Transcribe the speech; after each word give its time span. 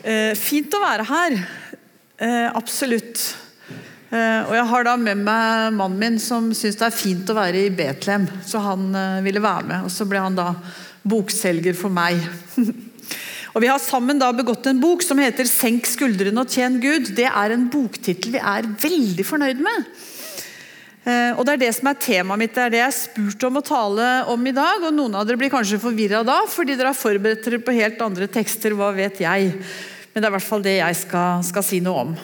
Eh, 0.00 0.32
fint 0.38 0.72
å 0.72 0.80
være 0.80 1.04
her. 1.04 1.34
Eh, 2.20 2.48
absolutt. 2.56 3.20
Eh, 4.10 4.40
og 4.48 4.54
jeg 4.56 4.68
har 4.72 4.86
da 4.86 4.94
med 4.98 5.20
meg 5.22 5.74
mannen 5.76 6.00
min 6.00 6.16
som 6.22 6.48
syns 6.56 6.78
det 6.80 6.86
er 6.88 6.96
fint 6.96 7.28
å 7.30 7.36
være 7.36 7.66
i 7.66 7.74
Betlehem. 7.74 8.24
Så 8.46 8.62
han 8.64 8.88
eh, 8.96 9.20
ville 9.26 9.42
være 9.44 9.66
med, 9.68 9.84
og 9.84 9.92
så 9.92 10.06
ble 10.08 10.22
han 10.24 10.38
da 10.38 10.54
bokselger 11.04 11.76
for 11.76 11.92
meg. 11.92 12.16
og 13.52 13.60
Vi 13.60 13.68
har 13.70 13.82
sammen 13.82 14.20
da 14.20 14.32
begått 14.32 14.70
en 14.70 14.80
bok 14.80 15.04
som 15.04 15.20
heter 15.20 15.44
'Senk 15.44 15.86
skuldrene 15.90 16.40
og 16.40 16.48
tjen 16.48 16.80
Gud'. 16.80 17.12
Det 17.14 17.28
er 17.28 17.52
en 17.52 17.68
boktittel 17.68 18.38
vi 18.38 18.40
er 18.40 18.72
veldig 18.80 19.26
fornøyd 19.26 19.60
med. 19.60 19.92
Eh, 21.00 21.32
og 21.32 21.46
Det 21.46 21.54
er 21.54 21.62
det 21.62 21.70
som 21.76 21.88
er 21.88 22.00
temaet 22.00 22.40
mitt, 22.42 22.52
det 22.54 22.64
er 22.66 22.72
det 22.72 22.80
jeg 22.82 22.90
er 22.90 22.98
spurt 22.98 23.46
om 23.48 23.56
å 23.56 23.64
tale 23.64 24.08
om 24.32 24.42
i 24.46 24.52
dag. 24.52 24.82
og 24.84 24.92
Noen 24.92 25.14
av 25.16 25.24
dere 25.26 25.40
blir 25.40 25.52
kanskje 25.52 25.80
forvirra 25.80 26.20
da, 26.26 26.42
fordi 26.48 26.76
dere 26.76 26.92
har 26.92 26.98
forberedt 26.98 27.46
dere 27.46 27.62
på 27.62 27.78
helt 27.78 28.00
andre 28.04 28.28
tekster. 28.28 28.76
hva 28.76 28.92
vet 28.92 29.22
jeg. 29.22 29.54
Men 30.12 30.22
det 30.22 30.26
er 30.26 30.32
i 30.32 30.36
hvert 30.38 30.48
fall 30.48 30.64
det 30.64 30.78
jeg 30.80 30.96
skal, 31.04 31.44
skal 31.46 31.66
si 31.66 31.78
noe 31.84 32.06
om. 32.06 32.14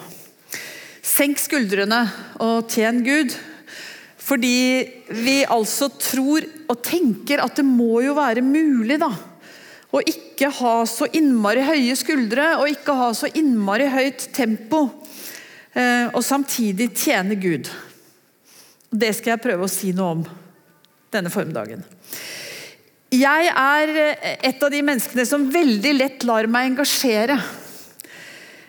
Senk 1.07 1.39
skuldrene 1.39 2.01
og 2.43 2.67
tjen 2.71 2.99
Gud. 3.05 3.35
Fordi 4.27 4.59
vi 5.23 5.37
altså 5.47 5.87
tror 5.95 6.43
og 6.67 6.81
tenker 6.83 7.39
at 7.39 7.55
det 7.55 7.63
må 7.63 8.01
jo 8.03 8.17
være 8.17 8.43
mulig, 8.43 8.99
da. 8.99 9.13
Å 9.87 10.01
ikke 10.03 10.49
ha 10.57 10.73
så 10.89 11.07
innmari 11.15 11.63
høye 11.63 11.95
skuldre 11.95 12.57
og 12.59 12.67
ikke 12.73 12.95
ha 12.97 13.13
så 13.15 13.29
innmari 13.39 13.87
høyt 13.87 14.27
tempo. 14.35 14.89
Eh, 15.71 16.11
og 16.11 16.19
samtidig 16.27 16.89
tjene 16.91 17.37
Gud. 17.39 17.71
Det 18.91 19.13
skal 19.15 19.35
jeg 19.35 19.45
prøve 19.45 19.63
å 19.67 19.71
si 19.71 19.93
noe 19.95 20.17
om 20.17 20.25
denne 21.13 21.31
formiddagen. 21.31 21.85
Jeg 23.15 23.47
er 23.47 23.93
et 24.43 24.63
av 24.63 24.73
de 24.73 24.83
menneskene 24.83 25.23
som 25.27 25.47
veldig 25.53 25.93
lett 25.95 26.27
lar 26.27 26.49
meg 26.51 26.73
engasjere. 26.73 27.39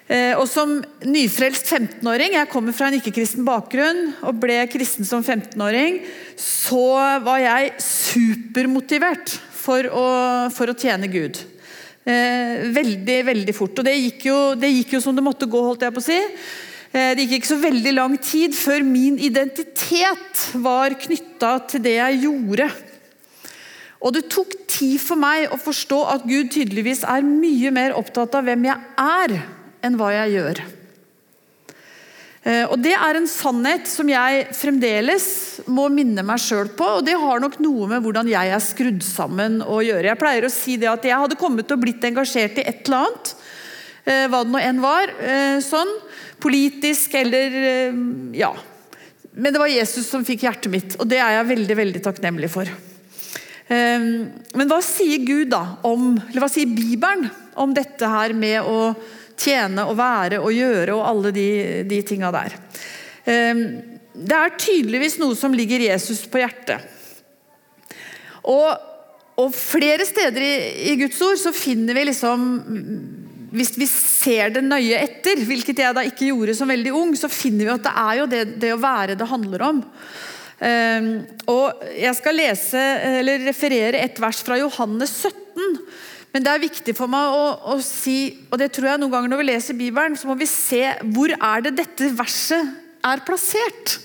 Eh, 0.09 0.33
og 0.41 0.47
Som 0.49 0.79
nyfrelst 1.05 1.69
15-åring, 1.69 2.33
jeg 2.39 2.49
kommer 2.49 2.73
fra 2.73 2.89
en 2.89 2.97
ikke-kristen 2.97 3.45
bakgrunn 3.45 4.15
og 4.25 4.39
ble 4.41 4.57
kristen 4.73 5.05
som 5.05 5.21
15-åring, 5.21 6.01
så 6.41 7.21
var 7.21 7.43
jeg 7.43 7.75
supermotivert 7.85 9.37
for 9.53 9.85
å, 9.93 10.07
for 10.55 10.73
å 10.73 10.77
tjene 10.79 11.11
Gud. 11.13 11.43
Eh, 12.09 12.65
veldig, 12.73 13.19
veldig 13.29 13.55
fort. 13.57 13.77
Og 13.77 13.85
det 13.85 13.99
gikk, 13.99 14.31
jo, 14.31 14.39
det 14.57 14.73
gikk 14.73 14.97
jo 14.97 15.03
som 15.05 15.17
det 15.17 15.27
måtte 15.27 15.51
gå, 15.51 15.61
holdt 15.61 15.85
jeg 15.85 15.93
på 15.93 16.01
å 16.01 16.09
si. 16.09 16.17
Eh, 16.89 17.13
det 17.13 17.27
gikk 17.27 17.43
ikke 17.43 17.53
så 17.53 17.61
veldig 17.67 17.95
lang 17.99 18.17
tid 18.17 18.57
før 18.57 18.87
min 18.89 19.21
identitet 19.21 20.47
var 20.57 20.97
knytta 21.05 21.53
til 21.69 21.85
det 21.85 21.99
jeg 21.99 22.23
gjorde. 22.25 22.71
Og 23.99 24.15
det 24.15 24.29
tok 24.33 24.57
tid 24.71 24.97
for 25.03 25.21
meg 25.21 25.53
å 25.53 25.61
forstå 25.61 26.01
at 26.15 26.25
Gud 26.25 26.49
tydeligvis 26.55 27.05
er 27.05 27.29
mye 27.29 27.73
mer 27.75 27.97
opptatt 27.99 28.37
av 28.39 28.47
hvem 28.47 28.69
jeg 28.71 28.79
er, 29.05 29.41
enn 29.85 29.99
hva 29.99 30.13
jeg 30.15 30.39
gjør. 30.39 30.67
Eh, 32.49 32.65
og 32.71 32.79
Det 32.81 32.95
er 32.95 33.19
en 33.19 33.29
sannhet 33.29 33.89
som 33.91 34.09
jeg 34.09 34.47
fremdeles 34.57 35.27
må 35.69 35.89
minne 35.93 36.25
meg 36.25 36.41
sjøl 36.41 36.71
på. 36.79 36.87
og 36.99 37.05
Det 37.05 37.17
har 37.19 37.43
nok 37.43 37.59
noe 37.61 37.89
med 37.91 38.05
hvordan 38.05 38.31
jeg 38.31 38.55
er 38.55 38.65
skrudd 38.65 39.03
sammen 39.05 39.61
å 39.63 39.83
gjøre. 39.85 40.09
Jeg 40.09 40.21
pleier 40.21 40.47
å 40.47 40.53
si 40.53 40.79
det 40.81 40.91
at 40.91 41.05
jeg 41.05 41.19
hadde 41.19 41.39
kommet 41.41 41.69
til 41.69 41.77
å 41.77 41.83
blitt 41.83 42.05
engasjert 42.09 42.61
i 42.61 42.67
et 42.67 42.87
eller 42.87 43.05
annet, 43.05 43.35
eh, 44.07 44.27
hva 44.31 44.45
det 44.45 44.55
nå 44.55 44.63
enn 44.63 44.81
var. 44.81 45.13
sånn, 45.61 45.93
politisk 46.41 47.15
eller 47.15 47.61
eh, 47.65 47.93
Ja. 48.39 48.55
Men 49.39 49.53
det 49.53 49.61
var 49.61 49.69
Jesus 49.71 50.09
som 50.09 50.25
fikk 50.25 50.43
hjertet 50.43 50.71
mitt, 50.71 50.97
og 50.99 51.07
det 51.07 51.19
er 51.23 51.37
jeg 51.37 51.47
veldig 51.47 51.75
veldig 51.79 52.01
takknemlig 52.03 52.49
for. 52.51 52.67
Men 53.69 54.67
hva 54.67 54.81
sier 54.83 55.23
Gud 55.23 55.53
da 55.53 55.77
om, 55.87 56.17
eller 56.17 56.43
hva 56.43 56.49
sier 56.51 56.67
Bibelen 56.67 57.29
om 57.55 57.71
dette 57.77 58.03
her 58.03 58.35
med 58.35 58.67
å 58.67 58.97
tjene 59.39 59.87
og 59.89 59.97
være 59.99 60.41
og 60.43 60.55
gjøre 60.55 60.97
og 60.97 61.07
alle 61.07 61.33
de, 61.35 61.49
de 61.89 62.03
tinga 62.07 62.33
der? 62.35 62.59
Ehm, 63.29 63.65
det 64.19 64.35
er 64.35 64.59
tydeligvis 64.59 65.19
noe 65.21 65.37
som 65.39 65.55
ligger 65.55 65.85
Jesus 65.87 66.25
på 66.31 66.41
hjertet. 66.43 66.85
Og, 68.49 68.69
og 69.39 69.55
flere 69.55 70.07
steder 70.09 70.43
i, 70.43 70.55
i 70.93 70.99
Guds 71.01 71.21
ord 71.23 71.39
så 71.41 71.55
finner 71.55 71.97
vi 71.99 72.09
liksom 72.11 72.47
hvis 73.49 73.73
vi 73.81 73.87
ser 73.89 74.53
det 74.53 74.63
nøye 74.65 74.99
etter, 75.01 75.41
hvilket 75.49 75.79
jeg 75.81 75.97
da 75.97 76.05
ikke 76.05 76.29
gjorde 76.29 76.57
som 76.57 76.69
veldig 76.69 76.93
ung, 76.93 77.15
så 77.17 77.31
finner 77.33 77.65
vi 77.65 77.73
at 77.73 77.87
det 77.87 77.95
er 78.03 78.19
jo 78.19 78.27
det, 78.29 78.43
det 78.61 78.73
å 78.75 78.83
være 78.83 79.17
det 79.19 79.29
handler 79.31 79.65
om. 79.71 79.79
Um, 80.59 81.09
og 81.47 81.85
Jeg 81.95 82.17
skal 82.19 82.35
lese, 82.35 82.83
eller 83.21 83.47
referere 83.47 84.03
et 84.03 84.19
vers 84.21 84.43
fra 84.45 84.59
Johannes 84.59 85.15
17. 85.23 85.79
Men 86.35 86.45
det 86.45 86.53
er 86.53 86.67
viktig 86.67 86.95
for 86.97 87.11
meg 87.11 87.35
å, 87.35 87.47
å, 87.73 87.79
si, 87.85 88.19
og 88.51 88.59
det 88.61 88.71
tror 88.75 88.93
jeg 88.93 89.01
noen 89.03 89.15
ganger 89.15 89.33
når 89.33 89.41
vi 89.41 89.49
leser 89.49 89.79
Bibelen, 89.79 90.19
så 90.19 90.29
må 90.29 90.37
vi 90.39 90.49
se 90.51 90.83
hvor 91.15 91.33
er 91.33 91.65
det 91.65 91.79
dette 91.81 92.13
verset 92.19 92.77
er 93.09 93.25
plassert. 93.27 93.97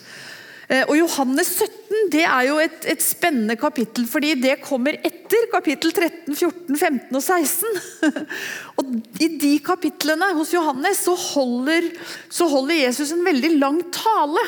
Eh, 0.71 0.85
og 0.87 0.95
Johannes 0.95 1.51
17 1.59 2.09
det 2.13 2.23
er 2.23 2.47
jo 2.47 2.57
et, 2.63 2.85
et, 2.89 3.03
spennende 3.03 3.57
kapittel, 3.59 4.07
fordi 4.09 4.33
det 4.39 4.55
kommer 4.63 4.95
etter 5.05 5.49
kapittel 5.51 5.91
13, 5.93 6.33
14, 6.33 6.77
15 6.79 7.19
og 7.19 7.21
16. 7.21 8.21
og 8.79 8.93
I 9.21 9.29
de 9.41 9.53
kapitlene 9.65 10.31
hos 10.37 10.53
Johannes 10.55 11.03
så 11.05 11.15
holder, 11.19 11.91
så 12.31 12.47
holder 12.49 12.85
Jesus 12.85 13.11
en 13.13 13.25
veldig 13.27 13.57
lang 13.59 13.81
tale. 13.93 14.45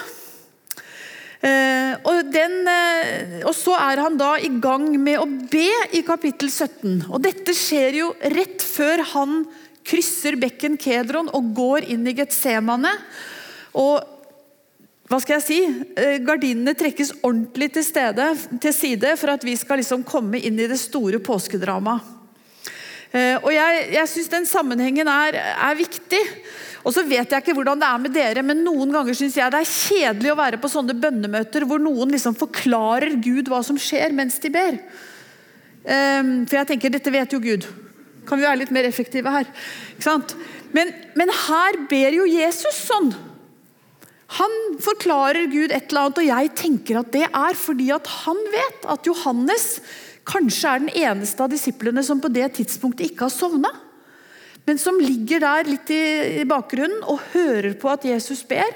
Eh, 1.43 1.93
og, 2.07 2.31
den, 2.31 2.61
eh, 2.69 3.41
og, 3.43 3.53
så 3.57 3.75
er 3.77 4.01
han 4.05 4.17
da 4.19 4.35
i 4.39 4.49
gang 4.61 4.87
med 4.95 5.19
å 5.19 5.27
be 5.51 5.67
i 5.97 6.01
kapittel 6.07 6.49
17. 6.49 7.07
Og 7.09 7.21
dette 7.23 7.55
skjer 7.55 7.99
jo 7.99 8.09
rett 8.35 8.63
før 8.63 9.03
han 9.13 9.43
krysser 9.85 10.39
bekken 10.41 10.79
Kedron 10.81 11.29
og 11.35 11.51
går 11.57 11.89
inn 11.93 12.07
i 12.07 12.15
Getsemane. 12.17 12.93
Og 13.77 13.99
hva 15.05 15.19
skal 15.21 15.37
jeg 15.37 15.45
si, 15.45 15.59
eh, 16.01 16.17
Gardinene 16.25 16.73
trekkes 16.73 17.13
ordentlig 17.21 17.73
til, 17.75 17.85
stede, 17.85 18.31
til 18.61 18.73
side 18.73 19.13
for 19.19 19.35
at 19.35 19.43
vi 19.45 19.53
skal 19.59 19.77
liksom 19.77 20.05
komme 20.07 20.39
inn 20.41 20.57
i 20.57 20.69
det 20.71 20.79
store 20.81 21.19
påskedramaet. 21.21 22.13
Eh, 23.15 23.37
og 23.39 23.51
Jeg, 23.53 23.87
jeg 23.95 24.11
syns 24.11 24.31
den 24.33 24.47
sammenhengen 24.49 25.07
er, 25.07 25.37
er, 25.39 25.77
viktig. 25.79 26.21
Og 26.85 26.93
så 26.93 27.05
vet 27.07 27.31
jeg 27.31 27.41
ikke 27.41 27.55
hvordan 27.57 27.79
det 27.81 27.87
er 27.87 28.01
med 28.01 28.13
dere, 28.13 28.43
men 28.45 28.63
Noen 28.65 28.91
ganger 28.93 29.17
syns 29.17 29.37
jeg 29.39 29.53
det 29.53 29.61
er 29.63 29.71
kjedelig 29.71 30.33
å 30.33 30.39
være 30.39 30.59
på 30.61 30.69
sånne 30.69 30.97
bønnemøter 31.01 31.65
hvor 31.65 31.81
noen 31.81 32.11
liksom 32.13 32.35
forklarer 32.37 33.17
Gud 33.23 33.49
hva 33.49 33.63
som 33.65 33.79
skjer 33.79 34.13
mens 34.13 34.37
de 34.43 34.51
ber. 34.53 34.77
Um, 35.85 36.45
for 36.49 36.59
jeg 36.59 36.69
tenker, 36.73 36.93
dette 36.93 37.13
vet 37.13 37.33
jo 37.33 37.41
Gud. 37.41 37.65
Kan 38.25 38.41
vi 38.41 38.45
være 38.45 38.61
litt 38.63 38.73
mer 38.73 38.85
effektive 38.89 39.33
her? 39.33 39.49
Men, 40.73 40.93
men 41.17 41.33
her 41.47 41.77
ber 41.89 42.17
jo 42.17 42.25
Jesus 42.29 42.83
sånn. 42.85 43.11
Han 44.37 44.55
forklarer 44.81 45.45
Gud 45.49 45.71
et 45.71 45.91
eller 45.91 46.07
annet, 46.07 46.21
og 46.21 46.29
jeg 46.29 46.53
tenker 46.57 47.01
at 47.01 47.11
det 47.13 47.27
er 47.29 47.57
fordi 47.57 47.91
at 47.93 48.09
han 48.25 48.41
vet 48.53 48.87
at 48.93 49.09
Johannes 49.09 49.67
kanskje 50.25 50.69
er 50.69 50.83
den 50.83 50.93
eneste 51.05 51.43
av 51.43 51.51
disiplene 51.53 52.03
som 52.05 52.21
på 52.21 52.31
det 52.33 52.49
tidspunktet 52.57 53.11
ikke 53.11 53.27
har 53.27 53.33
sovna. 53.33 53.71
Men 54.65 54.79
som 54.81 54.97
ligger 55.01 55.43
der 55.43 55.69
litt 55.69 55.91
i 55.93 56.45
bakgrunnen 56.49 57.03
og 57.05 57.21
hører 57.35 57.75
på 57.77 57.91
at 57.91 58.07
Jesus 58.09 58.41
ber. 58.49 58.71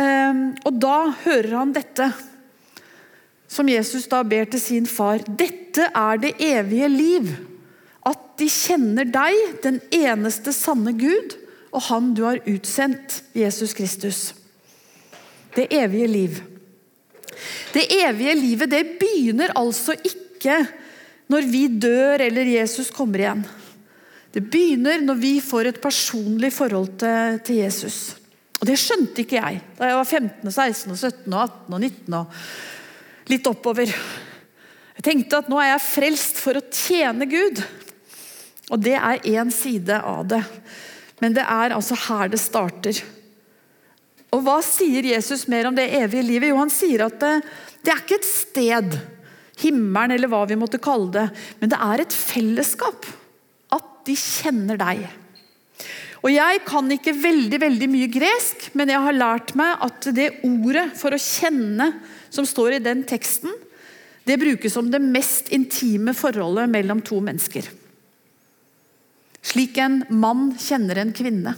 Ehm, 0.00 0.52
og 0.64 0.78
da 0.80 1.12
hører 1.24 1.56
han 1.58 1.74
dette, 1.76 2.08
som 3.52 3.68
Jesus 3.68 4.08
da 4.08 4.22
ber 4.24 4.48
til 4.48 4.62
sin 4.62 4.88
far. 4.88 5.20
Dette 5.28 5.90
er 5.92 6.22
det 6.22 6.38
evige 6.40 6.88
liv. 6.88 7.28
At 8.08 8.32
de 8.40 8.48
kjenner 8.48 9.04
deg, 9.12 9.36
den 9.62 9.82
eneste 9.92 10.54
sanne 10.56 10.96
Gud, 10.96 11.36
og 11.72 11.84
Han 11.88 12.10
du 12.16 12.24
har 12.24 12.40
utsendt, 12.48 13.22
Jesus 13.36 13.72
Kristus. 13.76 14.34
Det 15.54 15.68
evige 15.72 16.08
liv. 16.08 16.40
Det 17.72 17.86
evige 18.02 18.34
livet 18.36 18.70
det 18.72 18.82
begynner 19.00 19.54
altså 19.56 19.94
ikke 19.96 20.21
når 21.32 21.48
vi 21.48 21.66
dør 21.68 22.24
eller 22.26 22.50
Jesus 22.56 22.90
kommer 22.94 23.22
igjen. 23.22 23.44
Det 24.32 24.42
begynner 24.48 25.04
når 25.04 25.18
vi 25.20 25.32
får 25.44 25.68
et 25.68 25.80
personlig 25.82 26.52
forhold 26.56 26.94
til, 27.00 27.38
til 27.44 27.60
Jesus. 27.60 27.98
Og 28.60 28.68
Det 28.68 28.78
skjønte 28.78 29.24
ikke 29.24 29.40
jeg 29.40 29.60
da 29.78 29.88
jeg 29.90 29.98
var 29.98 30.08
15, 30.08 30.50
16, 30.50 30.96
17, 30.96 31.34
18 31.34 31.74
og 31.74 31.80
19 31.80 32.18
og 32.20 33.32
litt 33.32 33.48
oppover. 33.50 33.90
Jeg 34.98 35.06
tenkte 35.06 35.40
at 35.42 35.48
nå 35.50 35.58
er 35.60 35.72
jeg 35.72 35.86
frelst 35.88 36.38
for 36.42 36.58
å 36.58 36.66
tjene 36.70 37.26
Gud. 37.30 37.62
Og 38.72 38.80
det 38.80 38.94
er 38.96 39.26
én 39.28 39.50
side 39.52 39.98
av 39.98 40.24
det. 40.30 40.42
Men 41.20 41.34
det 41.36 41.44
er 41.44 41.74
altså 41.74 41.98
her 42.08 42.30
det 42.32 42.40
starter. 42.42 43.02
Og 44.32 44.40
Hva 44.46 44.60
sier 44.64 45.04
Jesus 45.10 45.44
mer 45.50 45.68
om 45.68 45.76
det 45.76 45.90
evige 45.98 46.24
livet? 46.24 46.52
Jo, 46.52 46.60
Han 46.62 46.72
sier 46.72 47.04
at 47.06 47.18
det, 47.20 47.34
det 47.84 47.92
er 47.92 48.00
ikke 48.00 48.20
et 48.20 48.30
sted, 48.30 48.96
himmelen 49.62 50.16
eller 50.16 50.30
hva 50.30 50.44
vi 50.48 50.58
måtte 50.58 50.82
kalle 50.82 51.10
det, 51.14 51.26
men 51.60 51.72
det 51.72 51.80
er 51.80 52.04
et 52.04 52.14
fellesskap. 52.16 53.08
At 53.72 53.90
de 54.06 54.16
kjenner 54.18 54.80
deg. 54.80 55.04
Og 56.22 56.30
Jeg 56.30 56.62
kan 56.68 56.90
ikke 56.94 57.16
veldig 57.18 57.58
veldig 57.58 57.88
mye 57.90 58.08
gresk, 58.12 58.68
men 58.78 58.92
jeg 58.92 59.02
har 59.02 59.16
lært 59.16 59.56
meg 59.58 59.82
at 59.82 60.06
det 60.14 60.28
ordet 60.46 60.92
for 60.98 61.14
å 61.14 61.18
kjenne 61.18 61.88
som 62.30 62.46
står 62.46 62.78
i 62.78 62.84
den 62.84 63.02
teksten, 63.08 63.50
det 64.22 64.38
brukes 64.38 64.70
som 64.70 64.86
det 64.90 65.02
mest 65.02 65.50
intime 65.50 66.14
forholdet 66.14 66.70
mellom 66.70 67.02
to 67.02 67.18
mennesker. 67.24 67.66
Slik 69.42 69.80
en 69.82 70.04
mann 70.14 70.52
kjenner 70.62 71.02
en 71.02 71.10
kvinne. 71.16 71.56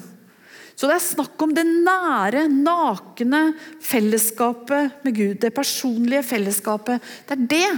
Så 0.74 0.88
det 0.88 0.96
er 0.96 1.04
snakk 1.04 1.42
om 1.44 1.52
det 1.54 1.66
nære, 1.68 2.46
nakne 2.50 3.42
fellesskapet 3.84 5.04
med 5.04 5.14
Gud. 5.14 5.36
Det 5.44 5.52
personlige 5.54 6.24
fellesskapet. 6.26 7.04
Det 7.28 7.36
er 7.36 7.44
det 7.52 7.68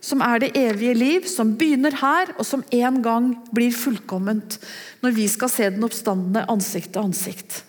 som 0.00 0.22
er 0.22 0.42
det 0.42 0.52
evige 0.58 0.94
liv, 0.94 1.28
som 1.30 1.54
begynner 1.58 1.96
her, 2.00 2.32
og 2.38 2.46
som 2.46 2.62
en 2.74 3.00
gang 3.02 3.30
blir 3.54 3.74
fullkomment 3.74 4.58
når 5.02 5.16
vi 5.16 5.26
skal 5.30 5.50
se 5.52 5.70
den 5.74 5.86
oppstandende 5.86 6.44
ansikt 6.50 6.92
til 6.94 7.08
ansikt. 7.08 7.62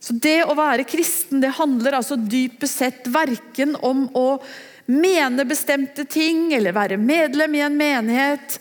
Så 0.00 0.16
Det 0.16 0.38
å 0.48 0.56
være 0.56 0.88
kristen 0.88 1.42
det 1.42 1.56
handler 1.58 1.98
altså 1.98 2.16
dypest 2.16 2.80
sett 2.80 3.08
verken 3.12 3.74
om 3.76 4.06
å 4.16 4.40
mene 4.90 5.44
bestemte 5.46 6.06
ting 6.08 6.54
eller 6.56 6.74
være 6.74 6.96
medlem 6.98 7.58
i 7.58 7.66
en 7.66 7.76
menighet 7.78 8.56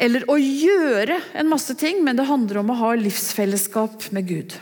eller 0.00 0.24
å 0.30 0.36
gjøre 0.38 1.18
en 1.38 1.50
masse 1.50 1.74
ting, 1.78 2.00
men 2.02 2.16
det 2.18 2.28
handler 2.28 2.62
om 2.62 2.70
å 2.72 2.78
ha 2.78 2.94
livsfellesskap 2.98 4.08
med 4.14 4.30
Gud. 4.30 4.54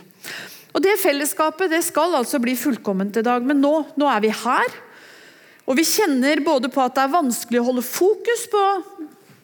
Og 0.72 0.80
Det 0.84 0.96
fellesskapet 1.00 1.70
det 1.72 1.82
skal 1.84 2.16
altså 2.16 2.40
bli 2.40 2.56
fullkomment 2.56 3.16
i 3.20 3.24
dag, 3.24 3.44
men 3.44 3.60
nå, 3.60 3.74
nå 3.96 4.08
er 4.08 4.24
vi 4.24 4.32
her. 4.32 4.76
Og 5.72 5.78
vi 5.78 5.86
kjenner 5.88 6.42
både 6.44 6.68
på 6.68 6.82
at 6.84 6.98
det 6.98 7.06
er 7.06 7.14
vanskelig 7.14 7.62
å 7.62 7.68
holde 7.70 7.84
fokus 7.86 8.44
på 8.52 8.64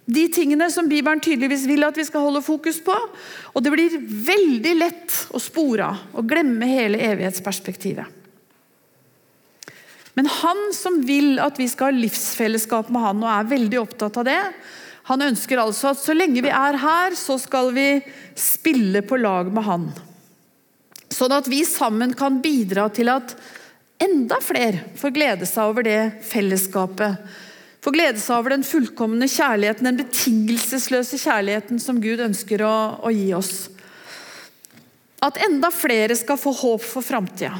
de 0.08 0.26
tingene 0.32 0.66
som 0.72 0.88
Bibelen 0.88 1.22
tydeligvis 1.24 1.64
vil 1.68 1.84
at 1.84 1.96
vi 1.96 2.04
skal 2.04 2.26
holde 2.26 2.44
fokus 2.44 2.82
på. 2.84 2.92
Og 3.56 3.64
det 3.64 3.72
blir 3.72 3.96
veldig 4.28 4.74
lett 4.76 5.16
å 5.32 5.40
spore 5.40 5.88
av 5.88 6.20
og 6.20 6.28
glemme 6.28 6.68
hele 6.68 7.00
evighetsperspektivet. 7.10 8.16
Men 10.18 10.28
han 10.40 10.60
som 10.76 11.00
vil 11.06 11.38
at 11.40 11.60
vi 11.60 11.68
skal 11.70 11.92
ha 11.92 12.02
livsfellesskap 12.02 12.88
med 12.92 13.04
han 13.04 13.24
og 13.24 13.32
er 13.32 13.50
veldig 13.52 13.80
opptatt 13.80 14.20
av 14.20 14.28
det, 14.28 14.40
han 15.08 15.24
ønsker 15.24 15.60
altså 15.62 15.94
at 15.94 16.00
så 16.02 16.12
lenge 16.12 16.42
vi 16.44 16.52
er 16.52 16.76
her, 16.82 17.14
så 17.16 17.38
skal 17.40 17.70
vi 17.72 18.02
spille 18.36 19.00
på 19.06 19.16
lag 19.16 19.48
med 19.48 19.64
han. 19.64 19.86
Sånn 21.08 21.32
at 21.32 21.48
vi 21.48 21.62
sammen 21.64 22.12
kan 22.18 22.42
bidra 22.44 22.90
til 22.92 23.08
at 23.14 23.32
enda 24.02 24.38
flere 24.42 24.84
får 24.98 25.14
glede 25.14 25.46
seg 25.48 25.70
over 25.70 25.86
det 25.86 26.00
fellesskapet. 26.26 27.18
Får 27.84 27.94
glede 27.94 28.20
seg 28.22 28.36
over 28.36 28.54
den 28.54 28.66
fullkomne 28.66 29.28
kjærligheten, 29.30 29.86
den 29.86 30.00
betingelsesløse 30.00 31.18
kjærligheten 31.22 31.80
som 31.82 32.00
Gud 32.02 32.22
ønsker 32.24 32.64
å, 32.66 32.76
å 33.02 33.12
gi 33.14 33.30
oss. 33.36 33.68
At 35.24 35.38
enda 35.46 35.70
flere 35.74 36.16
skal 36.18 36.38
få 36.38 36.52
håp 36.54 36.84
for 36.84 37.06
framtida. 37.06 37.56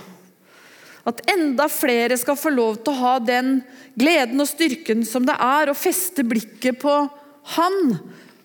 At 1.09 1.23
enda 1.33 1.69
flere 1.73 2.19
skal 2.21 2.37
få 2.37 2.53
lov 2.53 2.83
til 2.83 2.93
å 2.93 3.01
ha 3.01 3.15
den 3.23 3.61
gleden 3.99 4.43
og 4.43 4.51
styrken 4.51 5.07
som 5.09 5.25
det 5.27 5.39
er 5.41 5.71
å 5.71 5.79
feste 5.79 6.27
blikket 6.27 6.83
på 6.83 6.97
han 7.57 7.79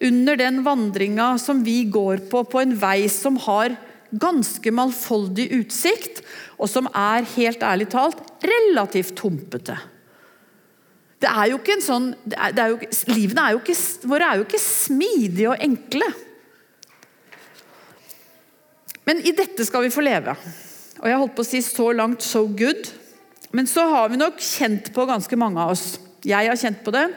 under 0.03 0.39
den 0.39 0.61
vandringa 0.63 1.33
som 1.39 1.63
vi 1.65 1.83
går 1.91 2.23
på, 2.31 2.43
på 2.47 2.61
en 2.61 2.75
vei 2.79 3.09
som 3.11 3.37
har 3.45 3.75
ganske 4.19 4.73
mangfoldig 4.75 5.47
utsikt, 5.59 6.21
og 6.57 6.69
som 6.71 6.89
er, 6.89 7.25
helt 7.35 7.63
ærlig 7.65 7.89
talt, 7.93 8.21
relativt 8.43 9.19
humpete. 9.23 9.77
Det 11.23 11.31
er 11.31 11.49
jo 11.51 11.59
ikke 11.59 11.77
en 11.77 11.85
sånn, 11.85 12.07
det 12.27 12.37
er, 12.59 12.73
jo, 12.73 12.79
Livene 13.13 13.47
er 13.47 13.55
jo 13.55 13.61
ikke, 13.63 13.77
våre 14.11 14.27
er 14.27 14.39
jo 14.39 14.47
ikke 14.47 14.61
smidige 14.61 15.51
og 15.53 15.63
enkle. 15.63 16.09
Men 19.07 19.21
i 19.23 19.35
dette 19.35 19.65
skal 19.67 19.85
vi 19.85 19.91
få 19.91 20.03
leve. 20.03 20.35
Og 21.01 21.07
jeg 21.09 21.19
holdt 21.19 21.35
på 21.35 21.43
å 21.43 21.47
si 21.47 21.63
så 21.63 21.89
langt, 21.95 22.23
so 22.23 22.45
good. 22.47 22.91
Men 23.55 23.67
så 23.67 23.87
har 23.91 24.11
vi 24.11 24.19
nok 24.19 24.39
kjent 24.43 24.91
på 24.95 25.07
ganske 25.07 25.39
mange 25.39 25.63
av 25.63 25.73
oss. 25.75 25.97
Jeg 26.27 26.47
har 26.47 26.59
kjent 26.59 26.83
på 26.83 26.93
det 26.95 27.07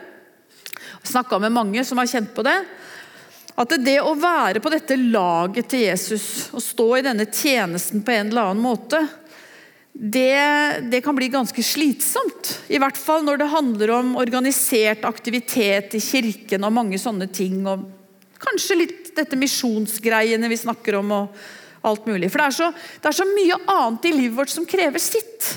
snakka 1.06 1.38
med 1.38 1.54
mange 1.54 1.84
som 1.86 1.98
har 2.00 2.10
kjent 2.10 2.32
på 2.34 2.44
det. 2.46 2.56
At 3.56 3.72
det 3.80 3.98
å 4.04 4.12
være 4.20 4.60
på 4.60 4.72
dette 4.72 4.98
laget 5.00 5.70
til 5.72 5.86
Jesus 5.86 6.26
og 6.52 6.60
stå 6.60 6.88
i 6.98 7.04
denne 7.06 7.24
tjenesten 7.30 8.02
på 8.04 8.12
en 8.12 8.28
eller 8.28 8.50
annen 8.50 8.64
måte, 8.64 9.00
det, 9.96 10.82
det, 10.92 11.00
kan 11.00 11.16
bli 11.16 11.30
ganske 11.32 11.62
slitsomt. 11.64 12.50
I 12.68 12.76
hvert 12.82 12.98
fall 13.00 13.24
når 13.24 13.40
det 13.40 13.52
handler 13.52 13.92
om 13.96 14.16
organisert 14.20 15.06
aktivitet 15.08 15.96
i 15.96 16.02
kirken 16.04 16.66
og 16.68 16.74
mange 16.76 17.00
sånne 17.00 17.30
ting. 17.32 17.62
Og 17.64 17.86
kanskje 18.42 18.76
litt 18.76 19.14
dette 19.16 19.38
misjonsgreiene 19.40 20.50
vi 20.52 20.60
snakker 20.60 20.98
om 21.00 21.14
og 21.16 21.46
alt 21.86 22.04
mulig. 22.10 22.28
For 22.28 22.42
det 22.42 22.50
er, 22.50 22.56
så, 22.58 22.68
det 23.00 23.08
er 23.08 23.16
så 23.16 23.28
mye 23.30 23.56
annet 23.72 24.10
i 24.10 24.12
livet 24.18 24.36
vårt 24.36 24.52
som 24.52 24.68
krever 24.68 25.00
sitt. 25.00 25.48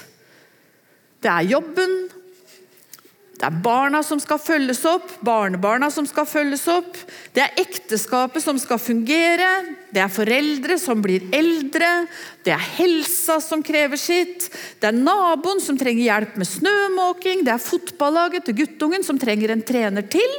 Det 1.19 1.31
er 1.33 1.51
jobben, 1.51 1.97
det 3.39 3.47
er 3.47 3.59
barna 3.63 4.01
som 4.03 4.19
skal 4.19 4.35
følges 4.43 4.81
opp, 4.89 5.13
barnebarna 5.23 5.87
som 5.95 6.03
skal 6.07 6.25
følges 6.27 6.65
opp. 6.67 6.97
Det 7.31 7.39
er 7.39 7.61
ekteskapet 7.61 8.43
som 8.43 8.57
skal 8.59 8.81
fungere. 8.83 9.47
Det 9.95 10.01
er 10.03 10.11
foreldre 10.11 10.75
som 10.81 10.99
blir 10.99 11.23
eldre. 11.31 11.87
Det 12.43 12.51
er 12.51 12.65
helsa 12.81 13.37
som 13.39 13.63
krever 13.63 13.95
sitt. 13.99 14.49
Det 14.81 14.91
er 14.91 14.99
naboen 14.99 15.63
som 15.63 15.79
trenger 15.79 16.03
hjelp 16.03 16.35
med 16.41 16.51
snømåking. 16.51 17.45
Det 17.47 17.55
er 17.55 17.63
fotballaget 17.63 18.49
til 18.49 18.59
guttungen 18.59 19.07
som 19.07 19.21
trenger 19.21 19.55
en 19.55 19.63
trener 19.63 20.03
til. 20.11 20.35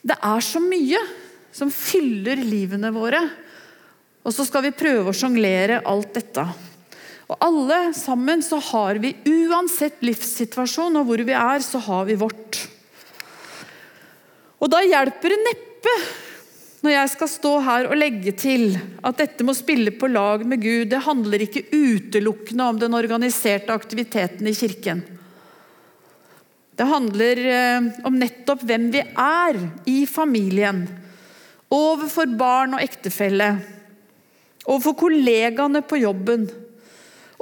Det 0.00 0.16
er 0.16 0.48
så 0.48 0.64
mye 0.64 1.04
som 1.52 1.68
fyller 1.68 2.40
livene 2.40 2.88
våre. 2.96 3.20
Og 4.24 4.32
så 4.32 4.48
skal 4.48 4.64
vi 4.64 4.76
prøve 4.80 5.12
å 5.12 5.16
sjonglere 5.16 5.82
alt 5.92 6.16
dette. 6.16 6.48
Og 7.30 7.38
alle 7.38 7.78
sammen 7.96 8.42
så 8.44 8.58
har 8.72 8.98
vi, 9.02 9.14
uansett 9.28 10.02
livssituasjon 10.04 10.98
og 11.00 11.08
hvor 11.08 11.22
vi 11.26 11.36
er, 11.36 11.62
så 11.64 11.80
har 11.86 12.08
vi 12.08 12.18
vårt. 12.18 12.58
Og 14.62 14.70
da 14.70 14.82
hjelper 14.86 15.34
det 15.34 15.40
neppe 15.46 15.96
når 16.82 16.94
jeg 16.96 17.10
skal 17.12 17.30
stå 17.30 17.52
her 17.62 17.88
og 17.88 17.98
legge 17.98 18.32
til 18.34 18.72
at 19.06 19.18
dette 19.18 19.46
må 19.46 19.54
spille 19.54 19.94
på 19.94 20.10
lag 20.10 20.42
med 20.46 20.62
Gud. 20.62 20.88
Det 20.90 21.02
handler 21.06 21.44
ikke 21.44 21.68
utelukkende 21.70 22.68
om 22.72 22.80
den 22.80 22.96
organiserte 22.98 23.74
aktiviteten 23.74 24.48
i 24.50 24.54
kirken. 24.58 25.04
Det 26.72 26.88
handler 26.88 27.42
eh, 27.52 27.88
om 28.08 28.16
nettopp 28.18 28.64
hvem 28.66 28.88
vi 28.94 29.02
er 29.04 29.58
i 29.86 30.02
familien. 30.10 30.86
Overfor 31.72 32.34
barn 32.38 32.74
og 32.78 32.82
ektefelle. 32.82 33.52
Overfor 34.66 34.96
kollegaene 35.04 35.82
på 35.86 36.00
jobben 36.02 36.48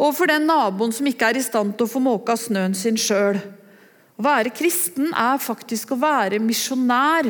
og 0.01 0.15
for 0.17 0.31
den 0.31 0.47
naboen 0.49 0.95
som 0.97 1.09
ikke 1.11 1.29
er 1.29 1.39
i 1.41 1.45
stand 1.45 1.75
til 1.77 1.85
å 1.85 1.93
få 1.93 2.01
måka 2.01 2.37
snøen 2.39 2.73
sin 2.77 2.97
sjøl. 3.01 3.37
Å 4.17 4.25
være 4.25 4.53
kristen 4.57 5.13
er 5.17 5.41
faktisk 5.41 5.93
å 5.93 6.01
være 6.01 6.41
misjonær 6.41 7.29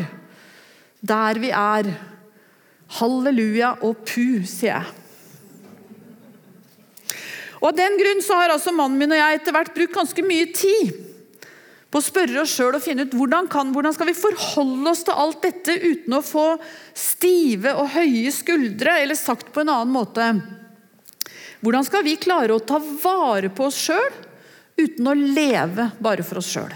der 1.00 1.40
vi 1.42 1.50
er. 1.54 1.90
Halleluja 3.00 3.76
og 3.86 4.00
pu, 4.06 4.42
sier 4.46 4.72
jeg. 4.72 4.96
Og 7.60 7.68
Av 7.68 7.76
den 7.76 7.98
grunn 8.00 8.22
så 8.24 8.38
har 8.40 8.54
altså 8.54 8.72
mannen 8.72 8.98
min 8.98 9.12
og 9.12 9.20
jeg 9.20 9.38
etter 9.38 9.54
hvert 9.54 9.74
brukt 9.76 9.96
ganske 9.98 10.24
mye 10.24 10.48
tid 10.56 10.94
på 11.90 11.98
å 11.98 12.06
spørre 12.06 12.40
oss 12.44 12.54
sjøl 12.54 12.78
og 12.78 12.84
finne 12.84 13.04
ut 13.04 13.16
hvordan, 13.18 13.50
kan, 13.50 13.72
hvordan 13.74 13.94
skal 13.96 14.08
vi 14.08 14.16
forholde 14.16 14.92
oss 14.92 15.02
til 15.04 15.18
alt 15.18 15.42
dette 15.42 15.74
uten 15.82 16.16
å 16.16 16.22
få 16.24 16.46
stive 16.96 17.74
og 17.76 17.90
høye 17.96 18.30
skuldre, 18.32 18.94
eller 19.02 19.18
sagt 19.18 19.50
på 19.52 19.64
en 19.64 19.72
annen 19.74 19.92
måte 19.92 20.30
hvordan 21.60 21.84
skal 21.84 22.04
vi 22.06 22.16
klare 22.20 22.56
å 22.56 22.62
ta 22.64 22.78
vare 22.80 23.50
på 23.52 23.66
oss 23.68 23.78
sjøl 23.88 24.12
uten 24.80 25.10
å 25.10 25.16
leve 25.16 25.90
bare 26.00 26.24
for 26.24 26.40
oss 26.40 26.48
sjøl? 26.54 26.72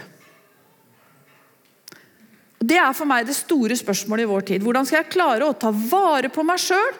Det 2.64 2.78
er 2.80 2.96
for 2.96 3.08
meg 3.08 3.26
det 3.28 3.36
store 3.36 3.76
spørsmålet 3.76 4.24
i 4.24 4.30
vår 4.30 4.44
tid. 4.48 4.64
Hvordan 4.64 4.86
skal 4.88 5.02
jeg 5.02 5.12
klare 5.12 5.48
å 5.48 5.56
ta 5.56 5.72
vare 5.72 6.30
på 6.32 6.44
meg 6.46 6.60
sjøl 6.62 6.92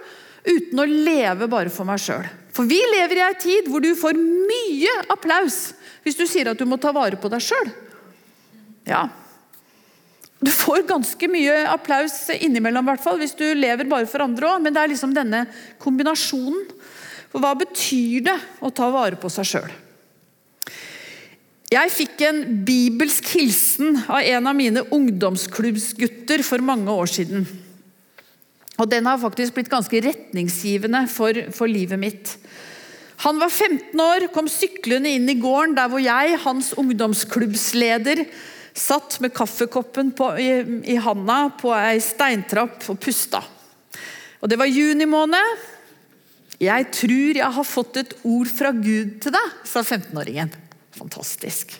uten 0.45 0.81
å 0.81 0.89
leve 0.89 1.49
bare 1.49 1.73
for 1.73 1.89
meg 1.89 2.01
sjøl? 2.03 2.27
For 2.55 2.69
vi 2.69 2.79
lever 2.93 3.21
i 3.21 3.25
ei 3.25 3.37
tid 3.41 3.69
hvor 3.73 3.83
du 3.85 3.93
får 3.99 4.19
mye 4.21 4.93
applaus 5.13 5.73
hvis 6.05 6.19
du 6.19 6.27
sier 6.29 6.51
at 6.53 6.61
du 6.61 6.69
må 6.69 6.77
ta 6.81 6.93
vare 6.95 7.17
på 7.21 7.31
deg 7.33 7.43
sjøl. 7.43 7.71
Ja. 8.89 9.07
Du 10.45 10.51
får 10.53 10.85
ganske 10.89 11.29
mye 11.33 11.63
applaus 11.73 12.27
innimellom, 12.35 12.85
hvert 12.85 13.07
hvis 13.21 13.37
du 13.39 13.47
lever 13.57 13.89
bare 13.89 14.09
for 14.11 14.25
andre 14.25 14.51
òg, 14.51 14.61
men 14.65 14.75
det 14.75 14.83
er 14.83 14.93
liksom 14.93 15.15
denne 15.17 15.47
kombinasjonen 15.81 16.67
for 17.35 17.43
hva 17.43 17.57
betyr 17.59 18.23
det 18.29 18.37
å 18.63 18.71
ta 18.71 18.87
vare 18.95 19.19
på 19.19 19.27
seg 19.33 19.49
sjøl? 19.51 19.73
Jeg 21.75 21.91
fikk 21.91 22.21
en 22.29 22.41
bibelsk 22.63 23.27
hilsen 23.35 23.97
av 24.05 24.21
en 24.23 24.47
av 24.47 24.55
mine 24.55 24.85
ungdomsklubbsgutter 24.95 26.45
for 26.47 26.63
mange 26.63 26.95
år 26.95 27.11
siden. 27.11 27.49
Og 28.79 28.87
Den 28.91 29.11
har 29.11 29.19
faktisk 29.19 29.57
blitt 29.57 29.73
ganske 29.73 30.03
retningsgivende 30.05 31.09
for, 31.11 31.35
for 31.51 31.67
livet 31.67 31.99
mitt. 31.99 32.37
Han 33.27 33.43
var 33.43 33.51
15 33.51 33.99
år, 33.99 34.29
kom 34.31 34.47
syklende 34.51 35.11
inn 35.11 35.27
i 35.31 35.39
gården 35.41 35.75
der 35.75 35.91
hvor 35.91 36.03
jeg, 36.03 36.39
hans 36.45 36.71
ungdomsklubbsleder, 36.79 38.23
satt 38.75 39.19
med 39.23 39.35
kaffekoppen 39.35 40.15
på, 40.15 40.31
i, 40.39 40.51
i 40.95 40.99
handa 41.03 41.49
på 41.59 41.75
ei 41.75 41.99
steintrapp 42.03 42.87
og 42.91 43.03
pusta. 43.03 43.43
Og 44.43 44.51
Det 44.51 44.59
var 44.61 44.71
juni 44.71 45.07
måned, 45.11 45.74
'Jeg 46.61 46.91
tror 46.95 47.37
jeg 47.37 47.55
har 47.57 47.67
fått 47.67 47.97
et 47.97 48.15
ord 48.23 48.47
fra 48.47 48.71
Gud 48.71 49.21
til 49.21 49.35
deg', 49.35 49.57
sa 49.65 49.83
15-åringen. 49.83 50.53
Fantastisk. 50.95 51.75